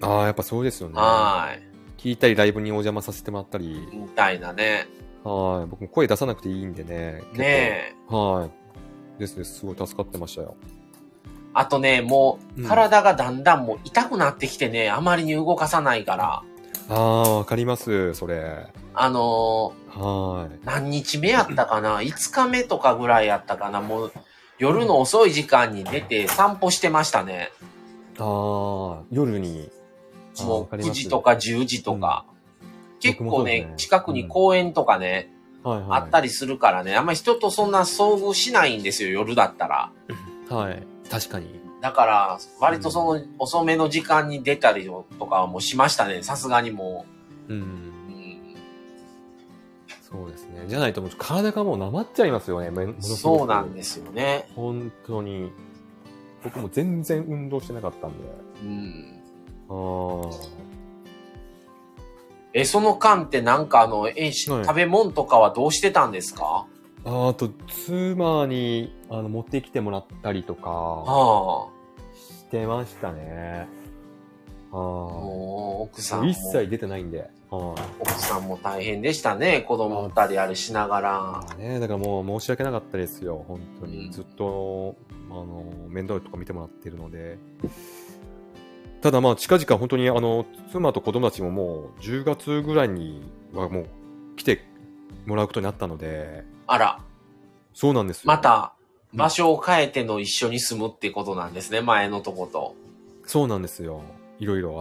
[0.00, 0.94] ああ、やっぱそうですよね。
[0.96, 1.62] はい。
[2.00, 4.86] 聞いたりライブにお邪魔させてもらったり、みたいなね。
[5.24, 5.66] はい。
[5.66, 7.24] 僕も声出さなくていいんでね。
[7.32, 7.94] ねえ。
[8.08, 8.48] は
[9.16, 9.18] い。
[9.18, 9.60] ですです。
[9.60, 10.54] すごい助かってましたよ。
[11.54, 16.42] あとね、もう、うん体がだんだんもう痛くなってきてね、あまりに動かさないから。
[16.88, 18.66] ああ、わかります、それ。
[18.94, 23.80] あのはー何日目やったかな ?5 日目とかぐらいやったかな？
[23.80, 24.12] もう、
[24.58, 27.50] 夜の遅い時間に出て散歩してましたね。
[28.18, 28.18] い。
[28.18, 29.70] ああ、夜に。
[30.40, 32.24] もう9わかります時とか10時とか。
[33.42, 35.30] うですね、ね近くに公園とかね、
[35.62, 36.00] はいはい。
[36.00, 39.92] あったりするからね、あんまり人とそんな遭遇しないんですよ、夜だったら。
[40.48, 40.82] はい。
[41.10, 41.65] 確かに。
[41.86, 47.06] だから、割とその遅めの時間に出たりとかもしましたね、さすがにも
[47.48, 47.56] うん。
[47.56, 47.60] う。
[47.60, 47.92] うん
[50.02, 50.64] そうですね。
[50.66, 52.72] じゃないともう体がもうなまっちゃいますよね。
[52.72, 54.48] めものすごくそうなんですよね。
[54.56, 55.52] 本当に。
[56.42, 58.24] 僕も全然運動してなかったんで。
[58.64, 59.22] うん。
[59.68, 60.30] ああ。
[62.52, 66.66] え、その間ってなんかあの、え、食べ物とかはどうしてたんですか？
[67.04, 71.75] ああと、妻に、あの、持ってきてもらったりとか、はし
[72.60, 73.66] てましたね。
[74.70, 76.28] もう、奥さんも。
[76.28, 77.18] 一切出てないんで。
[77.20, 77.30] はい
[78.00, 79.60] 奥さんも大変でしたね。
[79.62, 81.46] 子供二人あれしながらま。
[81.48, 84.06] あね、だからもう申し訳なかったですよ、本当に。
[84.06, 84.96] うんずっと、
[85.30, 87.38] あの、面倒とか見てもらってるので。
[89.00, 93.22] ただまあ、近々本当に、あの、妻と子供たちももう、10月ぐらいに
[93.54, 93.86] はもう、
[94.34, 94.64] 来て
[95.24, 96.98] もらうことになったので、あら、
[97.72, 98.24] そうなんですよ。
[98.26, 98.75] また、
[99.14, 101.80] 場所を変えての一緒に住むってことなんですね。
[101.80, 102.74] 前のとこと。
[103.24, 104.02] そうなんですよ。
[104.38, 104.80] いろいろ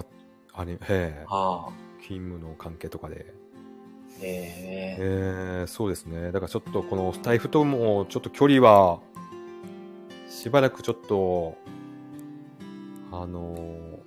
[0.54, 1.72] あ、あれ、へえ、はあ。
[2.02, 3.34] 勤務の関係とかで。
[4.22, 6.32] えええー、そうですね。
[6.32, 9.00] だからちょっとこのスタイフともちょっと距離は、
[10.30, 11.58] しばらくちょっと、
[13.12, 14.00] あの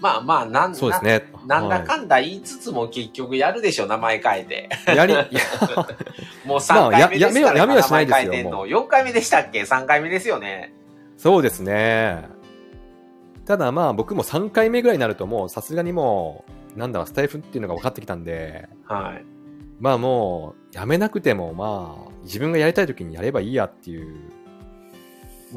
[0.00, 1.24] まあまあ、なんーそうですね。
[1.46, 4.68] ななんだかんだ言いつつも結局やるでしょ、名前変えて。
[4.86, 5.14] はいやり、
[6.44, 8.66] もう3回目ですから、まあややめはやめはしないですよ名前変えてんの。
[8.66, 10.72] 4回目でしたっけ ?3 回目ですよね。
[11.16, 12.28] そうですね。
[13.44, 16.44] ただまあ僕も3回目ぐらいになるともうさすがにも
[16.76, 19.24] う、なんだろう、スタイフっていうのが分かってきたんで、はい。
[19.80, 24.16] まあもう、やめなくてもまあ、自分がやりたい時にやればいいやっていう。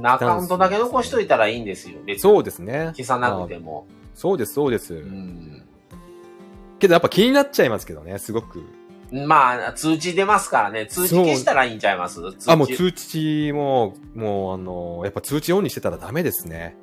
[0.03, 1.99] アカウントだけ残しといたらいいんですよ。
[2.17, 2.93] そうですね。
[2.95, 3.87] 消さなくても。
[4.13, 4.93] そうです、そうです。
[4.95, 5.63] うん。
[6.79, 8.63] けどやっぱ気になっちゃいますけどね、すごく。
[9.11, 10.87] まあ、通知出ますからね。
[10.87, 12.21] 通知消したらいいんちゃいます？
[12.47, 16.77] あ、もう通知も、もうあの、やっぱ通知オンにしてたらダメですね。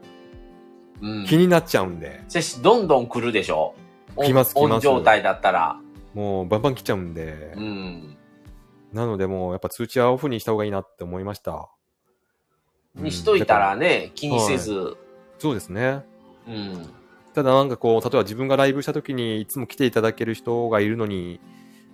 [1.00, 1.26] うん。
[1.26, 2.22] 気になっちゃうんで。
[2.28, 3.74] せしどんどん来るでしょ？
[4.16, 5.80] 来ます来ますオン状態だったら。
[6.12, 7.54] もうバンバン来ちゃうんで。
[7.56, 8.16] うん。
[8.92, 11.70] なのでもうやっぱ通知はオフにした方がいいなって思いました。
[12.94, 14.96] にしといたうんだからね、気にせず。
[15.38, 16.04] そうですね。
[16.46, 16.90] うん。
[17.38, 21.38] ただなんかこう、例えば自分がライブした時にいつも来ていただける人がいるのに、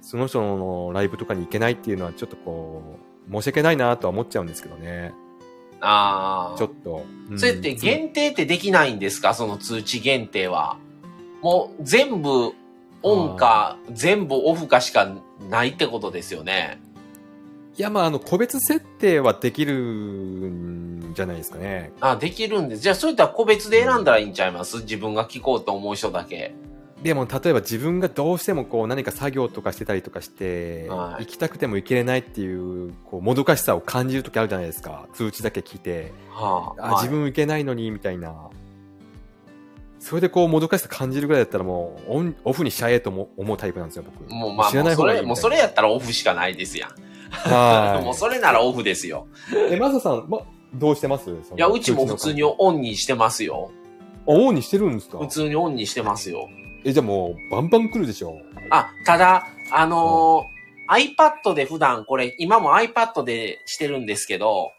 [0.00, 5.12] その人のライブとかに行けないっていうのはちょっとこう、申し訳ないなとは思っちゃうんですけどね。
[5.82, 6.58] ああ。
[6.58, 7.04] ちょっと。
[7.30, 9.34] うんそれって限定ってできないんですか？
[9.34, 10.78] その通知限定は。
[11.42, 12.52] もう全部
[13.02, 15.14] オンか全部オフかしか
[15.50, 16.80] ないってことですよね。
[17.76, 21.92] いや、まあ、あの、個別設定はできるんじゃないですかね。
[22.00, 22.82] あ、できるんです。
[22.82, 24.78] じゃあそういったら個別で選んだらいいんちゃいます？
[24.78, 26.54] 自分が聞こうと思う人だけ。
[27.02, 35.06] でも、例えば自分がどうしてもこう何か作業とかしてたりとかして、はい行きたくても行けれないっていう、こう、もどかしさを感じるときあるじゃないですか。
[35.12, 36.12] 通知だけ聞いて。
[36.30, 38.34] はあ、あ、自分行けないのに、みたいな。
[39.98, 44.30] それでこう、もどかしさ感じるぐらいだったらもう、オン、オフにしちゃえとも思うタイプなんですよ、僕。
[44.32, 45.26] もうまあ、知らない方がいい。
[45.26, 46.90] もうそれやったらオフしかないですやん。
[47.30, 49.26] は もうそれならオフですよ。
[49.52, 49.74] い。
[49.74, 50.38] え、マサさん、ま、
[50.74, 51.30] どうしてます？
[51.30, 53.70] いいや、うちも普通にオンにしてますよ。
[54.26, 55.18] オンにしてるんですか？
[55.18, 56.48] 普通にオンにしてますよ。
[56.84, 58.38] え、じゃあもう、バンバン来るでしょ
[58.70, 60.54] あ、ただ、あのー
[60.86, 64.70] iPad で普段これ、今も iPad でしてるんですけど、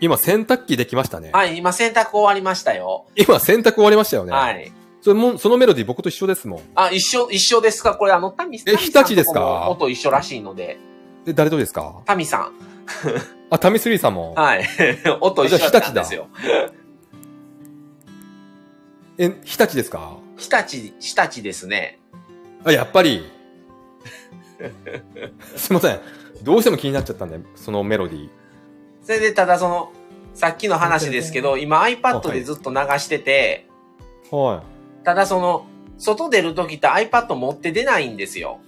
[0.00, 1.30] 今、洗濯機できましたね。
[1.32, 3.06] はい、今洗濯終わりましたよ。
[3.14, 4.32] 今、洗濯終わりましたよね。
[4.32, 4.72] はい。
[5.00, 6.60] それも、そのメロディー僕と一緒ですもん。
[6.74, 7.94] あ、一緒、一緒ですか？
[7.94, 8.74] これあの、タミさん。
[8.74, 9.34] え日立ですか？
[9.34, 10.76] タミさんとこも音一緒らしいので、
[11.24, 12.02] で、誰とですか？
[12.04, 12.52] タミさん。
[13.50, 14.34] あ、タミスリーさんも。
[14.34, 14.64] はい。
[15.20, 16.28] 音一緒だったんですよ。
[19.18, 20.16] え、日立ですか？
[20.36, 22.00] 日立、日立ですね。
[22.64, 23.30] あ、やっぱり。
[25.56, 26.00] すいません。
[26.42, 28.28] どうしても気になっちゃったんで、そのメロディー。
[29.02, 29.92] それで、ただその、
[30.34, 33.66] さっきの話ですけど、今 iPad でずっと流してて、
[34.30, 34.62] は
[35.04, 35.66] ただその、
[35.98, 38.58] 外出るときって iPad 持って出ないんですよ。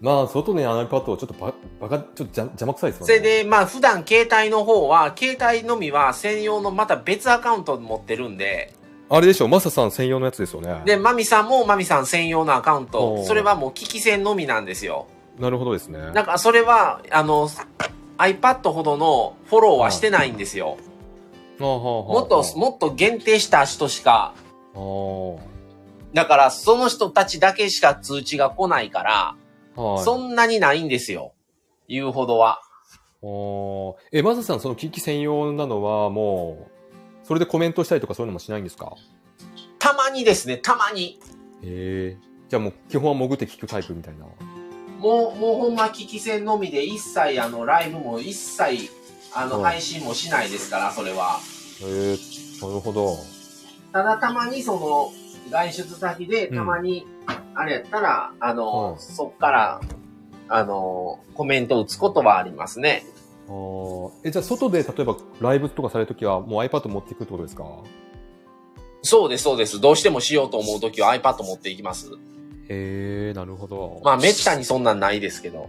[0.00, 0.04] い。
[0.04, 8.74] まあ、外に iPad をちょっとば、ばか、ちょっとじゃ邪魔くさいですもんそれ、で、まあ普段携帯の方は、携帯のみは専用のまた別アカウント持ってるんで、
[9.12, 10.82] あれでしょ、マサさん専用のやつですよね。
[10.84, 15.08] で、マミさんもマミさん専用のアカウンおト、うそれはもう機器線のみなんですよ。
[15.38, 15.98] なるほどですね。
[16.14, 17.48] だからそれは、あの、
[18.18, 20.76] iPad ほどのフォローはしてないんですよ。
[21.58, 24.32] ももっと、もっと限定した人しか、
[24.74, 25.40] も
[26.14, 29.36] だからその人たちだけしか通知が来ないから、あ
[29.76, 30.04] はい。
[30.04, 31.32] そんなにないんですよ。
[31.88, 32.60] 言うほどは。
[33.22, 38.94] おーえ、マサさん、その機器専用なのは、もう、それでコメントしたりとかそういうのもしないんですか？
[39.78, 41.18] たまにですね、たまに。
[41.62, 42.18] へえ。
[42.48, 44.24] じゃあもう、基本は潜って聞くタイプみたいな。
[44.98, 48.90] もう、もうほんま機器線のみで一切あの、ライブも一切、
[49.34, 51.38] あの、うん配信もしないですから、それは。
[51.82, 52.16] へえ、
[52.60, 53.16] なるほど。
[53.92, 55.12] ただたまにその、
[55.50, 57.06] 外出先でたまに、
[57.54, 59.80] あれやったら、あの、うんそっから、
[60.48, 63.04] あの、コメント打つことはありますね。
[63.48, 67.64] あーえ、じゃあ外で例えばライブとかされるときはもう iPad 持っていくってことですか？
[69.02, 69.80] そうです、そうです。
[69.80, 72.10] どうしてもしようと思うときは iPad 持っていきます。
[72.68, 74.00] へえ、なるほど。
[74.04, 75.68] まあ、めったにそんなんないですけど。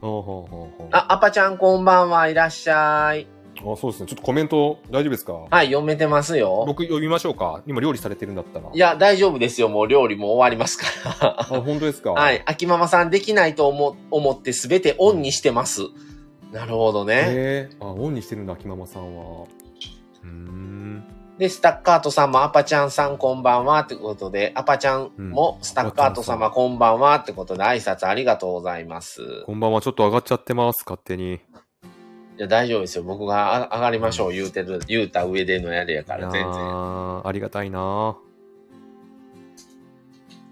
[0.00, 3.26] ほうほうほうほうあ、アパちゃんこんばんはいらっしゃい。
[3.60, 4.06] あ、そうですね。
[4.06, 5.32] ちょっとコメント大丈夫ですか？
[5.50, 6.64] はい、読めてますよ。
[6.66, 8.70] 僕読みましょうか今料理されてるんだったら。
[8.72, 9.68] いや、大丈夫ですよ。
[9.68, 10.86] もう料理も終わりますか
[11.20, 11.40] ら。
[11.40, 12.12] あ、本当ですか？
[12.12, 12.42] はい。
[12.46, 15.82] 秋ママさんできないと思思ってすべてオンにしてます。
[16.52, 17.14] なるほどね。
[17.14, 19.46] へえ、あ、オンにしてるんだ、秋ママさんは。
[20.26, 21.04] ん。
[21.36, 29.44] で、スタッカートさんもアパちゃんさんこんばんはってことで、アパちゃんもスタッカート様こんばんはってことで挨拶ありがとうございます。
[29.44, 31.38] こんばんは、ちょっと上がっちゃってます、勝手に。
[32.38, 33.02] いや、大丈夫ですよ。
[33.04, 38.16] 僕があ上がりましょう言うてる、言うた上でのやれやから、全いやーありがたいな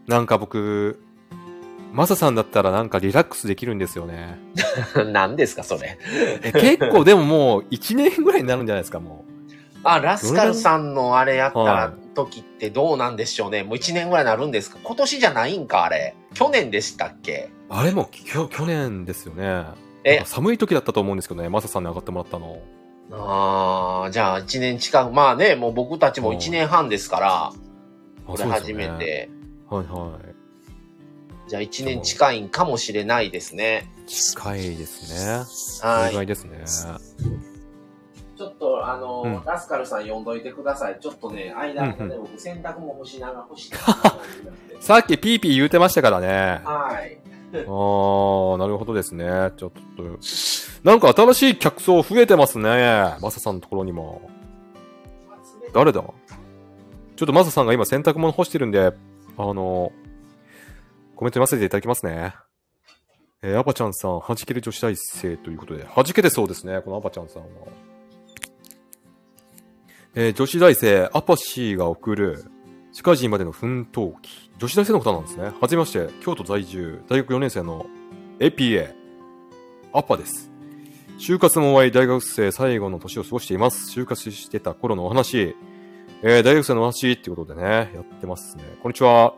[0.08, 1.00] なんか僕、
[1.92, 4.38] マサさんだったらなんかリラックスできるんですよね。
[4.94, 5.12] 然。
[5.14, 5.96] 何ですか、それ。
[6.42, 9.24] え結構でももう1年ぐらいになるんじゃないですか、も
[9.84, 13.62] あ、ラスカルさんのあれやったは時ってどうなんでしょうね。
[13.62, 14.78] もう1年ぐらいになるんですか？
[14.82, 16.16] 今年じゃないんか、あれ。
[16.34, 17.50] 去年でしたっけ？
[17.70, 17.74] う。
[17.74, 19.85] あれもきょ去年ですよね。
[20.06, 22.60] えか、寒い時だったと思うんですけどね、マサさんに上がってもらったの。
[23.10, 27.52] ああ、じゃあ1年近く、まあね、もう僕たちも1年半ですから、あ
[28.26, 28.48] これ初め。
[28.48, 29.30] そうですよねて。
[29.68, 30.36] はいはい。
[31.48, 33.90] じゃあ1年近いんかもしれないですね。
[34.06, 35.12] 近いです
[35.84, 35.88] ね。
[35.88, 36.12] はい。
[36.12, 36.64] 意外ですね。
[38.36, 40.98] ちょっと、あの、うんラスカルさん呼んどいてください。
[41.00, 43.76] ちょっとね、間間うんで僕洗濯も干しながら干して。
[44.80, 46.60] さっきピーピー言うてましたからね。
[46.64, 47.18] はい。
[47.66, 49.26] あー、なるほどですね。
[49.56, 50.02] ちょっと、
[50.82, 53.16] なんか新しい客層増えてますね。
[53.20, 54.30] マサさんのところにも。
[55.72, 56.00] 誰だ？
[56.00, 58.92] ちょっとマサさんが今洗濯物干してるんで、あ
[59.38, 59.92] の、
[61.14, 62.34] コメント読ませていただきますね。
[63.42, 67.48] えーアパちゃんさん、弾ける女子大生ということで、弾けてそうですね、このアパちゃんさんは。
[70.14, 72.44] えー女子大生、アパシーが送る、
[72.92, 74.45] 社会人までの奮闘記。
[74.58, 75.52] 女子大生の方なんですね。
[75.60, 77.86] はじめまして、京都在住、大学4年生の
[78.38, 78.94] APA。
[79.92, 80.50] アッパです。
[81.18, 83.90] 就活も終わり、大学生最後の年を過ごしています。
[83.98, 85.54] 就活してた頃のお話、
[86.22, 88.64] えー、大学生の話ってことでね、やってますね。
[88.82, 89.34] こんにちは。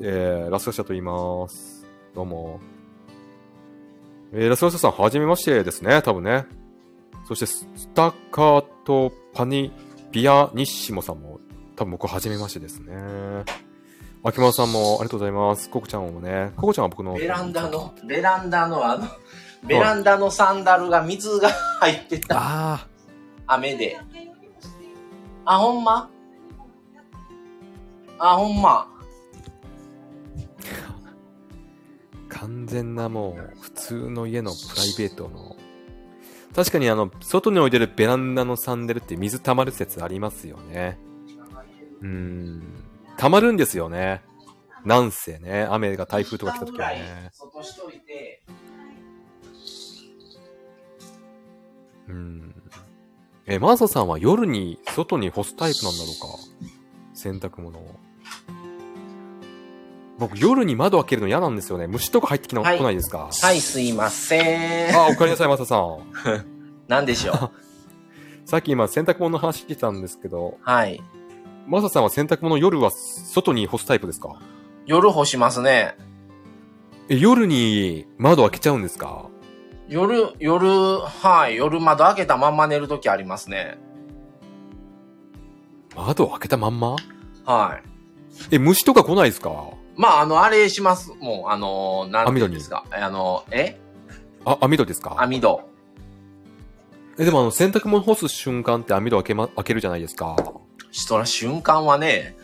[0.00, 1.84] えー、ラスカシャと言います。
[2.14, 2.60] どうも。
[4.32, 6.46] えー、ラスカシャさん、はじめましてですね、多分ね。
[7.26, 9.72] そして、スタカートパニ
[10.12, 11.40] ピアニッシモさんも、
[11.74, 13.65] 多分僕はじめましてですね。
[14.28, 15.70] 秋丸さんもありがとうございます。
[15.70, 16.50] ココちゃんもね。
[16.56, 17.14] ココちゃんは僕の。
[17.14, 19.06] ベランダの、ベランダのあの、
[19.64, 21.48] ベランダのサンダルが水が
[21.78, 22.36] 入ってた。
[22.38, 22.88] あ
[23.46, 23.96] 雨で。
[25.44, 26.10] あ、ほんま？
[28.18, 28.88] あ、ほんま。
[28.88, 28.88] あ、
[32.28, 35.56] 完全なもう、普通の家のプライベートの。
[36.52, 40.98] 確かにあの、外に置いてるベランダのサンダルって水溜まる説ありますよね。
[42.00, 42.62] うーん。
[43.18, 44.22] 溜まるんですよね。
[44.84, 47.30] なんせね、雨が台風とか来た時はね。
[47.32, 48.42] 外しといて、
[52.08, 52.54] うん。
[53.46, 56.72] え、マーサさんは夜に外に干すタイプなんだろうか？
[57.14, 57.96] 洗濯物を。
[60.18, 61.86] 僕夜に窓開けるの嫌なんですよね。
[61.86, 63.28] 虫とか入ってきな、はい来ないですか？
[63.42, 64.96] はい、すいません。
[64.96, 66.46] あ、おかえりなさい、マーサさん。
[66.88, 67.50] なんでしょう？
[68.48, 71.02] さっき今洗濯物の話してたんですけど、はい。
[71.66, 74.40] マサさんは洗濯物夜は外に干すタイプですか？
[74.86, 75.96] 夜干しますね。
[77.08, 79.28] え、夜に窓開けちゃうんですか？
[79.88, 83.78] 夜、夜、はい、夜窓開けたまんま寝るときありますね。
[85.96, 86.96] 窓開けたまんま？
[87.44, 87.80] は
[88.50, 88.54] い。
[88.54, 89.50] え、虫とか来ないですか？
[89.96, 91.14] まあ、あの、あれします。
[91.20, 92.84] もう、あの、なんていうんですか？
[92.90, 93.80] あの、え？
[94.44, 95.16] あ、網戸ですか？
[95.18, 95.68] 網戸。
[97.18, 100.36] え、でもあの、洗濯物干す瞬間って網戸開けま、開けるじゃないですか。
[101.04, 102.36] そら瞬間はね、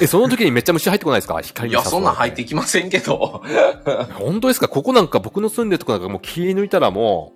[0.00, 1.40] え、その時にめっちゃ虫入ってこないですか？
[1.40, 3.42] 光いや、に誘われそんなん入ってきませんけど。
[4.14, 4.68] 本当ですか？
[4.68, 7.32] ここなんか僕の住んでるとこなんかもう気抜いたらも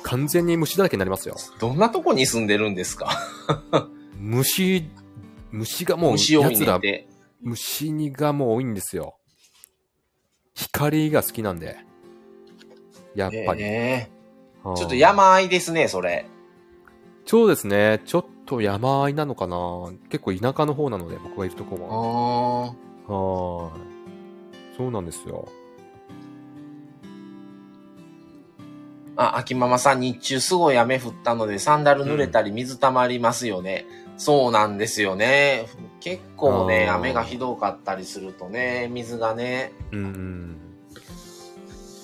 [0.00, 1.36] う、完全に虫だらけになりますよ。
[1.60, 3.08] どんなとこに住んでるんですか？
[4.18, 4.90] 虫、
[5.52, 7.08] 虫がもう、虫多い奴ら、ねって。
[7.40, 9.16] 虫にがもう多いんですよ。
[10.54, 11.76] 光が好きなんで。
[13.14, 13.62] やっぱり。
[13.62, 14.08] え
[14.76, 16.26] ちょっと山あいですね、それ。
[17.26, 18.00] そうですね。
[18.06, 19.56] ちょっと山あいなのかな？
[20.10, 22.74] 結構田舎の方なので、僕がいるとこ
[23.08, 23.70] あは。
[23.70, 24.76] ーはーい。
[24.76, 25.48] そうなんですよ。
[29.16, 33.86] あ、秋ママさん、日中すごい雨降ったので、サンダル濡れたり水溜まりますよね。
[34.16, 35.66] そうなんですよね。
[36.00, 39.72] 結構ね、雨がひどかったりするとね、水がね。
[39.92, 40.56] うんうん。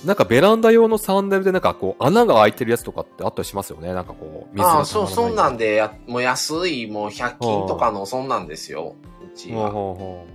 [0.04, 3.92] なんかベランダ用のサンダルでなんかこう穴が開いてるやつとかってあったりしますよね。
[3.92, 5.66] なんかこう、ああ、そう、そんなんで。
[5.66, 8.94] でや、もう安い、もう100均とかのそんなんですよ。
[9.22, 9.70] うちは。
[9.70, 10.26] ほうほうほ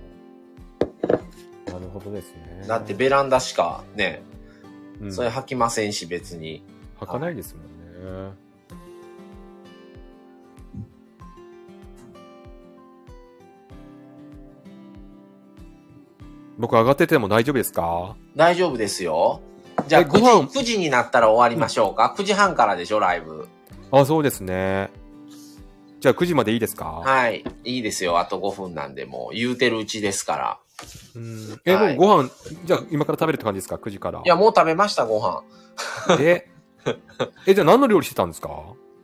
[1.68, 2.64] うなるほどですね。
[2.68, 4.22] だってベランダしかね、
[5.00, 6.62] うん、それ履きませんし、別に。
[7.00, 7.64] 履かないですもん
[8.28, 8.32] ね。
[16.56, 18.16] 僕上がってても大丈夫ですか？
[18.34, 19.42] 大丈夫ですよ。
[19.86, 22.14] じゃあえご飯9時、9時になったら終わりましょうか。
[22.16, 23.48] 9時半からでしょ、ライブ。
[23.92, 24.90] あ、そうですね。
[26.00, 27.02] じゃあ9時までいいですか？
[27.04, 27.44] はい。
[27.64, 28.18] いいですよ。
[28.18, 30.58] あと5分なんで、もう言うてるうちですから。
[31.14, 31.60] うん。
[31.64, 32.30] え、はいもうご飯、
[32.64, 34.20] じゃあ今から食べるって感じですか ?9 時から。
[34.20, 35.42] いや、もう食べました、ご飯。
[36.20, 36.46] え、
[37.46, 38.50] え、じゃあ何の料理してたんですか？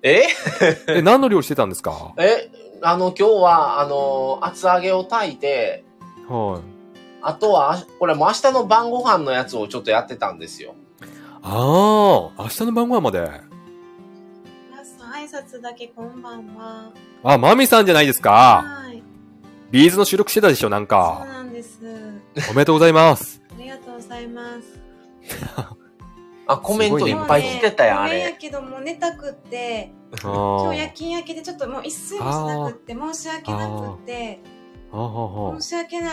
[0.03, 0.25] え？
[0.89, 2.13] え、何の料理してたんですか？
[2.19, 2.51] え、
[2.83, 5.85] あの、今日は、あの、厚揚げを炊いて、
[6.29, 6.72] はい。
[7.23, 10.75] あとは、あこれもう明日の晩ご飯のやつをちょっとやってたんですよ。
[11.43, 13.21] ああ、明日の晩ご飯まで。
[14.71, 16.91] 皆さん、挨拶だけこんばんは。
[17.23, 18.65] あ、マミさんじゃないですか。
[18.65, 19.03] はい。
[19.71, 21.27] ビーズの収録してたでしょ、なんそうか。
[21.29, 21.79] なんです。
[22.51, 23.41] おめでとうございます。
[23.51, 24.81] ありがとうございます。
[26.47, 28.33] あ、コメントいっぱい来てたやねごめんやれ。
[28.35, 34.41] けどもう寝たくって、あ今日夜ー勤明けでちょっともう一睡もしなくって、申し訳なくって、
[34.93, 36.13] 申し訳ない。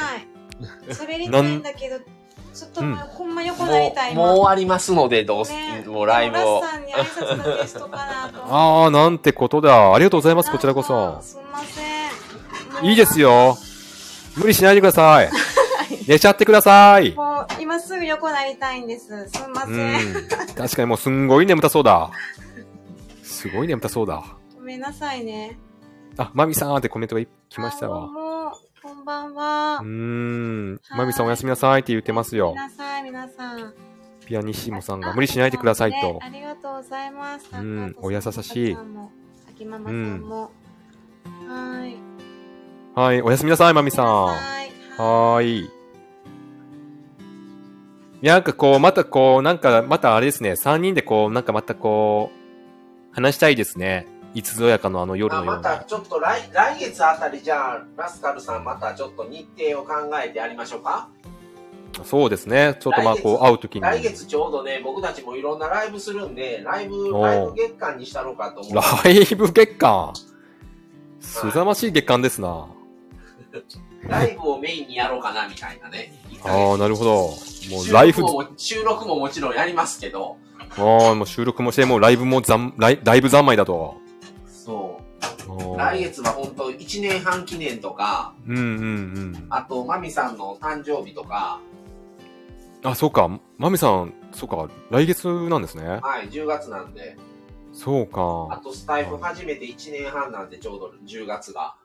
[0.89, 6.61] 喋りたいんだけど、ちょっとほんま横なりたいもう、もう終わりますので、どうす、ねもうライブをでも。
[6.61, 8.51] ラスさんに挨拶だけしとかなと思って。
[8.51, 9.93] あー、なんてことだ。
[9.93, 11.19] ありがとうございます、こちらこそ。
[11.21, 12.85] すんません。
[12.85, 13.57] いいですよ。
[14.35, 15.29] 無理しないでください。
[16.07, 17.11] 寝ちゃってください。
[17.11, 19.29] もう、今すぐ横なりたいんです。
[19.29, 19.71] すんませ。
[19.71, 20.27] うんん。
[20.55, 22.09] 確かにもうすんごい眠たそうだ。
[23.23, 24.23] すごい眠たそうだ。
[24.55, 25.57] ごめんなさいね。
[26.17, 27.97] あ、マミさんってコメントが来ましたわ。
[27.97, 28.51] あどうも、
[28.81, 29.87] こんばんはうー。
[29.87, 30.81] ん。
[30.95, 32.53] マミさんおやすみなさいって言ってますよ。
[32.55, 33.73] なさい、皆さん。
[34.25, 36.19] ピアニッシモさんが無理しないでくださいとね。
[36.21, 37.49] ありがとうございます。
[37.53, 39.11] うんお優しいさんも
[39.49, 40.41] 秋ママさんも。
[40.41, 41.97] はーい。
[42.95, 44.25] はい、おやすみなさい、マミさん。
[44.27, 45.45] はい。
[45.45, 45.69] ーい。
[48.21, 54.07] なんかこう、またこう、なんか、またあれですね、3人でこう、なんかまたこう、話したいですね。
[54.33, 55.63] いつぞやかのあの夜あのように。
[55.63, 61.09] またちょっと来来月あたりじゃあ、ラスカルさんまたちょっと日程を考えてやりましょうか？
[62.03, 62.77] そうですね。
[62.79, 63.81] ちょっとまあこう、会うときに。
[63.81, 68.75] 来月ちょうどね、僕たちもいろんなライブするんで、ライブ、ライブ月間にしたろうかと思う。
[68.75, 70.13] ライブ月間。
[71.19, 72.67] すざましい月間ですな。
[74.07, 76.13] ライブをメインにやろうかな、みたいなね。
[76.43, 77.11] ああ、なるほど。
[77.71, 80.37] も収うライフ、録も収録ももちろんやりますけど、
[80.77, 83.97] ああ、もう収録もして、もうライブもざん、ライライブ三昧だと。
[85.77, 88.65] 来月は本当1年半記念とか、うんうんう
[89.37, 89.47] ん。
[89.49, 91.59] あと、マミさんの誕生日とか、
[92.83, 93.29] あ、そうか。
[93.57, 94.69] マミさん、そうか。
[94.89, 95.99] 来月なんですね。
[96.01, 97.17] はい、10月なんで、
[97.73, 98.61] そうあか。
[98.63, 101.75] とスタイフ始めて1年半なんでちょうど10月が。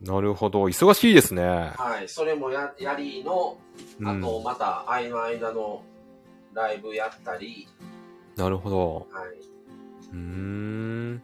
[0.00, 0.62] なるほど。
[0.64, 1.72] 忙しいですね。
[1.76, 3.58] はい、それもややりの、
[4.00, 4.08] うん。
[4.08, 5.82] あと、また、間の間の
[6.52, 7.68] ライブやったり、
[8.36, 9.06] なるほど。
[9.12, 9.28] はい。
[10.12, 11.22] うーん。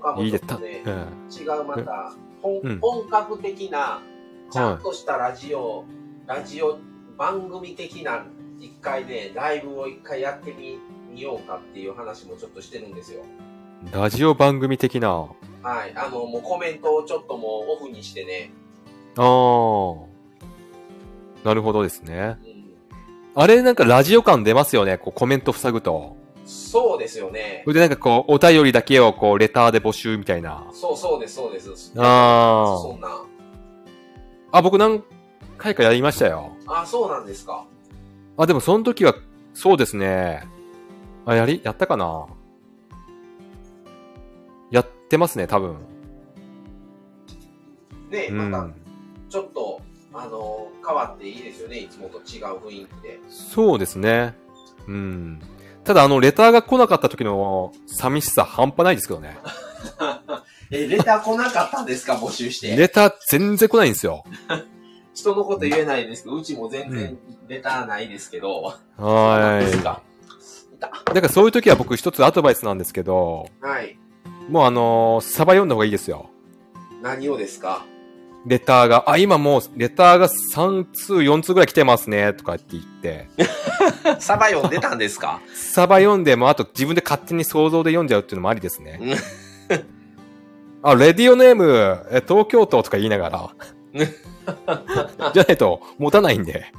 [0.00, 4.02] 他もいいでょっとね、え違うまた、本うん本格的な、
[4.50, 5.84] ちゃんとしたラジオ、
[6.26, 6.78] ラジオ
[7.18, 8.24] 番組的な
[8.58, 10.78] 一回ね、ライブを一回やってみ
[11.12, 13.22] みようかっていう話もちょっとしてるんですよ。
[13.92, 15.28] えラジオ番組的な？
[15.62, 15.92] はい。
[15.94, 18.50] あの、もうコメントをちょっともうオフにしてね。
[19.16, 19.24] ああ。
[21.44, 22.38] なるほどですね。
[22.44, 22.74] うん、
[23.34, 24.98] あれなんかラジオ感出ますよね。
[24.98, 26.16] こうコメント塞ぐと。
[26.44, 27.70] そうですよねそ。
[27.70, 30.66] れでなんかこう、お便りだけをこう、レターで募集みたいな。
[30.72, 31.92] そうそうです、そうです。
[31.96, 33.08] あそんな。
[33.08, 34.58] あ。
[34.58, 35.02] あ、僕何
[35.58, 36.52] 回かやりましたよ。
[36.66, 37.64] あ、そうなんですか。
[38.36, 39.14] あ、でもその時は、
[39.54, 40.46] そうですね。
[41.26, 42.26] あ、やり、やったかな
[44.70, 45.76] やってますね、多分。
[48.10, 48.50] ね、うん。
[48.50, 48.70] また、
[49.28, 49.80] ちょっと、
[50.12, 51.78] あの、変わっていいですよね。
[51.78, 53.20] いつもと違う雰囲気で。
[53.28, 54.34] そうですね。
[54.86, 55.40] うん。
[55.84, 59.36] ただあの、レターが来なかった時の寂しさ半端ないですけどね。
[60.70, 62.76] え、レター来なかったんですか募集して。
[62.76, 64.24] レター全然来ないんですよ。
[65.14, 67.18] 人のこと言えないですけど、うちも全然
[67.48, 68.74] レターないですけど。
[68.96, 70.02] はですか。
[70.80, 73.98] だからそういう時は僕一つアドバイスなんですけど、はい。
[74.48, 76.30] もうあのーサバ読んだ方がいいですよ。
[77.02, 77.84] 何をですか
[78.46, 83.28] レターが、あ、今もうレターが3通、4通ぐらい来てますね、とかって言って、
[84.18, 85.40] サバ読んでたんですか？
[85.54, 89.00] サバ読んでも、あと自分で勝手に想像で読んじゃうっていうのもありですね。
[90.82, 93.50] あ、レディオネーム、え東京都とか言いながら。
[95.32, 96.72] じゃないと、持たないんで。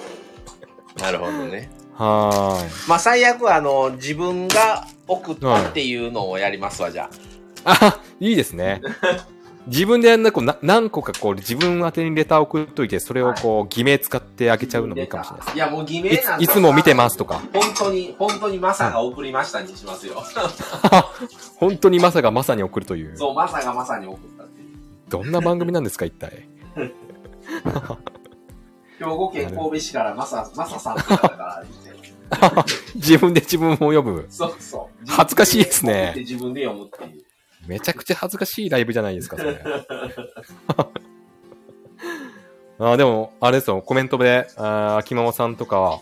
[0.98, 1.70] なるほどね。
[1.94, 2.88] はーい。
[2.88, 7.10] まあ、最悪は、あの、自分が送ったっていうのをやりますわ、じゃ
[7.64, 8.80] あ、いいですね。
[9.66, 15.56] 自分でなんか何個かこう自分宛てにレター送っといて、それをこう偽名使ってあげちゃうのもいいかもしれないです。
[15.56, 17.42] いや、もう偽名いなんいつも見てますとか。
[17.52, 20.22] 本当に、本当にマサが送りましたにしますよ。
[21.56, 23.16] 本当にまさがまさに送るという。
[23.16, 24.68] そう、マサがまさに送ったっていう。
[25.08, 26.48] どんな番組なんですか、一体。
[28.98, 31.64] 兵庫県神戸市からマサ、マサさんって方から。
[32.94, 34.26] 自分で自分を読む。
[34.28, 35.06] そうそう。
[35.08, 37.24] 恥ずかしいですね自分で読むっていう。
[37.66, 39.62] めちゃくちゃ恥ずかしいライブじゃないですか、それ。
[42.82, 46.00] あでも、あれですよ、コメントで、あ秋ママさんとか、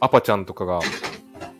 [0.00, 0.80] アパちゃんとかが、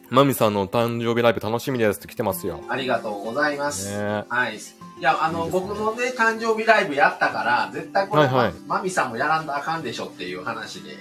[0.09, 2.61] マミさんの誕生日ライブ楽しみですって来てますよ。
[2.69, 3.91] ありがとうございます。
[3.91, 4.57] ねはい。
[4.57, 4.61] い
[5.01, 10.97] や、あの、僕のね、誕生日ライブやったから、絶対これ、はいはいマミさんもやらんとあかんでしょっていう話で。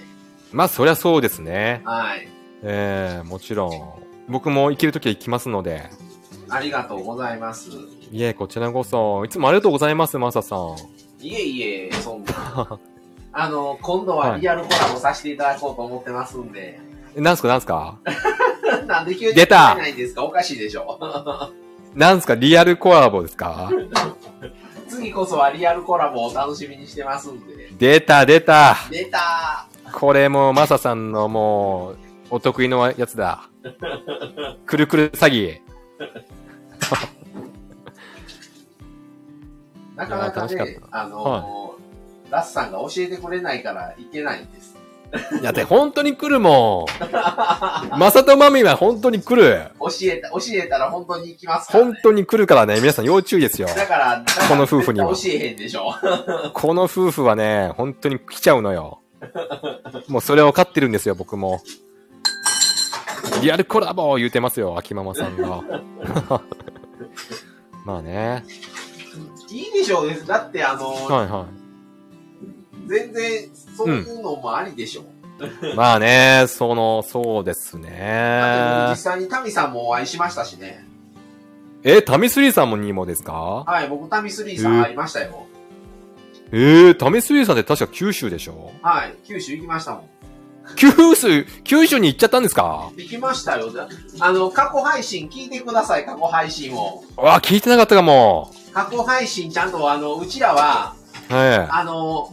[0.50, 1.82] まあ、そりゃそうですね。
[1.84, 2.28] はい。
[2.62, 4.02] ええもちろん。
[4.28, 5.90] 僕も行けるときは行きますので。
[6.48, 7.70] ありがとうございます。
[8.12, 9.24] いえ、こちらこそ。
[9.24, 10.76] いつもありがとうございます、マサさん。
[11.20, 12.78] いえいえ、そんな。
[13.34, 16.78] あの、今度はリアルコラボさせていただこうと思ってますんで。
[17.16, 17.98] えなんすか、なんすか？
[18.86, 20.24] なんで急に出ないんですか？
[20.24, 20.98] おかしいでしょ。
[21.94, 23.70] なんすか、リアルコラボですか？
[24.88, 27.70] 次こそはリアルコラボを楽しみにしてますんで。
[27.78, 28.76] 出た、出た。
[28.90, 31.96] 出たこれも、マサさんのもう、
[32.30, 33.48] お得意のやつだ。
[34.66, 35.60] くるくる詐欺。
[39.96, 41.82] なかなかねあのー
[42.32, 44.74] ラスさんが教えてくれないからいけないんです。
[45.42, 47.98] いや、で、本当に来るもん。
[47.98, 49.66] マサとマミは本当に来る。
[49.78, 51.92] 教えた、教えたら本当に行きますから、ね。
[51.92, 53.68] 本当に来るからね、皆さん要注意ですよ。
[53.68, 55.94] だから、だからこの夫婦には絶対教えへんでしょ。
[56.54, 59.00] この夫婦はね、本当に来ちゃうのよ。
[60.08, 61.60] もうそれを分かってるんですよ、僕も。
[63.42, 65.62] リアルコラボ言うてますよ、秋ママさんが。
[67.84, 68.44] まあね。
[69.52, 70.26] いいでしょうです。
[70.26, 71.46] だってあのーはいは
[72.86, 75.04] 全然、そういうのもありでしょ。
[75.76, 78.96] まあね、その、そうですだって僕ね実。
[78.96, 80.86] 際にタミさんもお会いしましたしね。
[81.84, 83.64] え、タミスリーさんもにもですか？
[83.66, 85.46] はい、僕タミスリーさん会いましたよ。
[86.52, 88.72] えー、タミスリーさんって確か九州でしょ？
[88.82, 90.04] はい、九州行きましたもん。
[90.76, 92.90] 九州、九州に行っちゃったんですか？
[92.96, 93.72] 行きましたよ。
[93.72, 93.88] だ
[94.20, 97.04] あの、過去配信聞いてください、過去配信を。
[97.16, 98.50] わあ、聞いてなかったかも。
[98.72, 100.94] 過去配信ちゃんと、あの、うちらは、
[101.28, 102.30] はあの、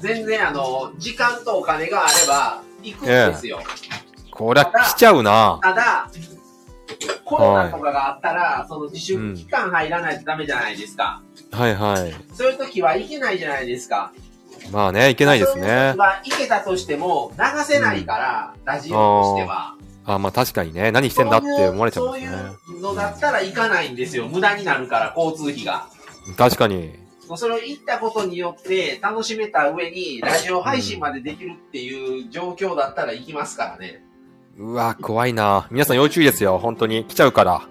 [0.00, 3.60] 全然あの、時間とお金があれば、行くんですよ。
[3.60, 4.30] い。
[4.30, 5.58] こりゃ来ちゃうな。
[5.62, 6.10] ただ、
[7.24, 11.22] コロナとかがあったら、その自粛期間入らないとダメじゃないですか。
[11.52, 12.14] はいはい。
[12.34, 14.12] そういう時は行けないじゃないですか。
[14.72, 15.98] まあね、いけないですね時。
[15.98, 19.76] は行けたとしても、流せないから、ラジオとしては。
[20.04, 22.36] あまあ確かにね、何してんだって思われちゃうんそうですね。
[22.36, 24.26] いうそういうのだったら行かないんですよ。
[24.28, 25.86] 無駄になるから、交通費が。
[26.36, 26.98] 確かに。
[27.36, 34.04] それを行ったことによって楽しめた上に、ラジオ配信までできるっていう状況だったら行きますからね。
[34.58, 35.68] うわ、怖いな。
[35.70, 37.04] 皆さん要注意ですよ、本当に。
[37.04, 37.62] 来ちゃうから。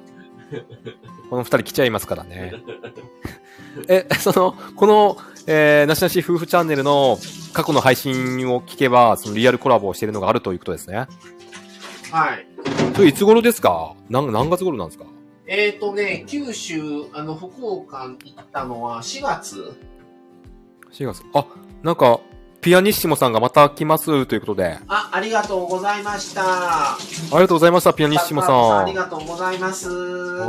[1.30, 2.54] この二人来ちゃいますからね。
[3.88, 5.18] え、その、この、
[5.48, 7.18] えー、なしなし夫婦チャンネルの
[7.54, 11.08] 過去の配信を聞けば、そのリアルコラボをしているのがあるということですね。
[12.12, 12.46] はい。
[12.96, 13.96] それいつ頃ですか？
[14.10, 15.06] 何、何月頃なんですか？
[15.48, 16.82] えーとね、九州、
[17.14, 19.76] あの、福岡行ったのは4月
[20.92, 21.24] ?4 月。
[21.34, 21.46] あ、
[21.82, 22.20] なんか、
[22.62, 24.78] ピアニッシモさんがまた来ますということで。
[24.88, 26.44] あ、ありがとうございました。
[26.92, 26.98] あ
[27.32, 28.78] りがとうございました、ピアニッシモさん。
[28.80, 29.90] ありがとうございます。
[29.90, 30.46] は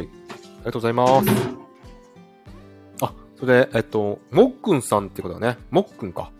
[0.00, 0.08] ーい。
[0.08, 0.10] あ
[0.60, 1.67] りがとうございます。
[3.38, 5.58] あ、それで、えっと、もっくんさんってことだね。
[5.70, 6.30] もっくんか。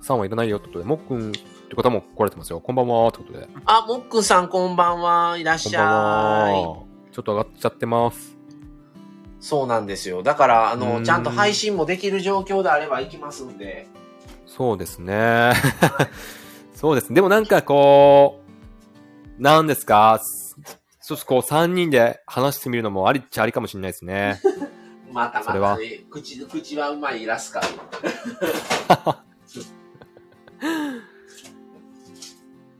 [0.00, 2.60] さんはいらないよってことで、もっくんって方も来られてますよ。
[2.60, 3.48] こんばんはってことで。
[3.66, 5.36] あ、もっくんさんこんばんは。
[5.38, 5.84] いらっしゃい。
[5.84, 6.76] は。
[7.12, 8.36] ちょっと上がっちゃってます。
[9.40, 10.22] そうなんですよ。
[10.22, 13.86] だから、あうの、んちゃんと配信もできる状況であれば行きますんで。
[14.46, 15.52] そうですね。
[16.74, 17.12] そうです。
[17.14, 18.40] でもなんかこ
[19.38, 20.20] う、なんですか、
[21.04, 24.40] ちょっとこう3人で話してみるのもありっちゃありかもしれないですね。
[25.12, 27.66] またまたね、口、口はうまいラスカル。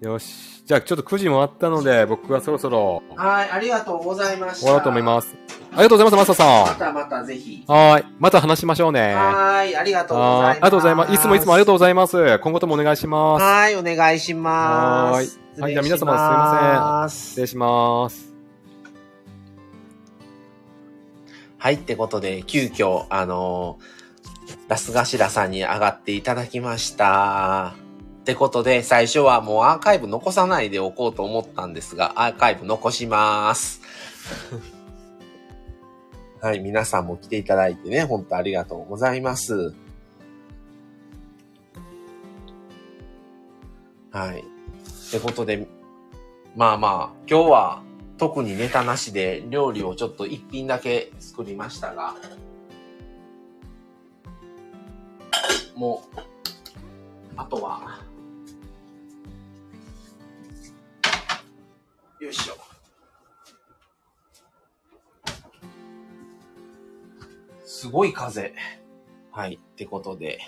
[0.08, 0.64] よし。
[0.64, 4.66] じゃあちょっと9時もあったので、僕はそろそろはい、ありがとうございました。
[4.66, 5.36] 終わろうと思います。
[5.72, 6.66] ありがとうございます、マスターさん。
[6.66, 7.64] またまたぜひ。
[7.66, 8.06] はーい。
[8.18, 9.14] また話しましょうね。
[9.14, 10.50] はい、ありがとうございます。
[10.50, 11.12] ありがとうございます。
[11.12, 12.38] いつもいつもありがとうございます。
[12.38, 13.42] 今後ともお願いします。
[13.42, 15.14] はい、お願いします。
[15.14, 18.31] はーいはいじゃあ皆様すいません失礼します
[21.62, 24.02] はい、ってことで、急遽、あのー
[24.66, 27.76] ラスガシラさんに上がっていただきました。
[28.22, 33.80] ってことで、最初はもうアーカイブ残さないでおこうと思ったんですが、アーカイブ残します。
[36.42, 39.72] はい、皆さんも来ていただいてね、本当ありがとうございます。
[44.10, 44.40] はい。
[44.40, 45.68] ってことで、
[46.56, 47.82] まあまあ、今日は
[48.22, 52.14] 特にネタなしで料理をちょっと一品だけ作りましたが、
[55.74, 56.20] もう、
[57.36, 57.98] あとは、
[62.20, 62.56] よいしょ。
[67.64, 68.54] すごい風。
[69.32, 70.38] はい、ってことで。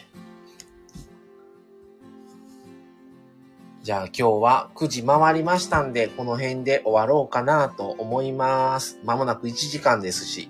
[3.84, 8.98] じゃあ今日は9時回りましたんで、この辺で終わろうかなと思います。
[9.04, 10.48] まもなく1時間ですし。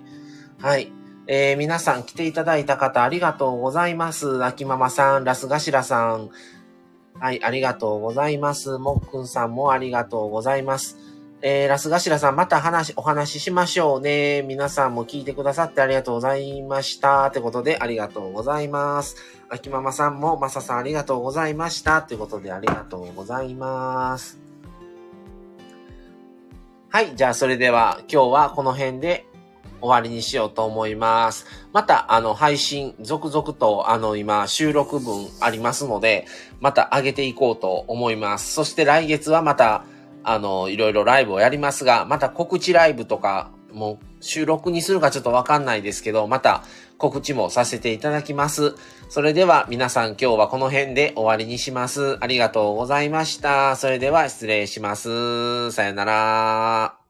[0.61, 0.89] はい。
[1.27, 4.41] えー、皆さん来ていただいた方ありがとうございます。
[4.45, 6.29] 秋ママさん、ラスガシラさん。
[7.19, 8.77] はい、ありがとうございます。
[8.77, 10.97] もっくんさんもありがとうございます。
[11.41, 14.41] えー、ラスガシラさん、また話、お話ししましょうね。
[14.41, 17.25] 皆さんも聞いてくださってありがとうございました。
[17.27, 19.17] ってことで、ありがとうございます。
[19.49, 22.01] 秋ママさんも、マサさんありがとうございました。
[22.01, 24.39] ということで、ありがとうございます。
[26.89, 29.25] はい、じゃあそれでは今日はこの辺で
[29.81, 31.45] 終わりにしようと思います。
[31.73, 36.25] また、あの、配信、続々と、あの、今、収録分ありますので、
[36.59, 38.53] また上げていこうと思います。
[38.53, 39.83] そして来月はまた、
[40.25, 46.63] あの、いろいろライブをやりますが、また告知ライブとか、もう収録にするかちょっとわかんないですけど、また
[46.97, 48.75] 告知もさせていただきます。
[49.09, 52.17] それでは皆さん今日はこの辺で終わりにします。
[52.21, 53.75] ありがとうございました。
[53.75, 55.71] それでは失礼します。
[55.71, 57.04] さよなら。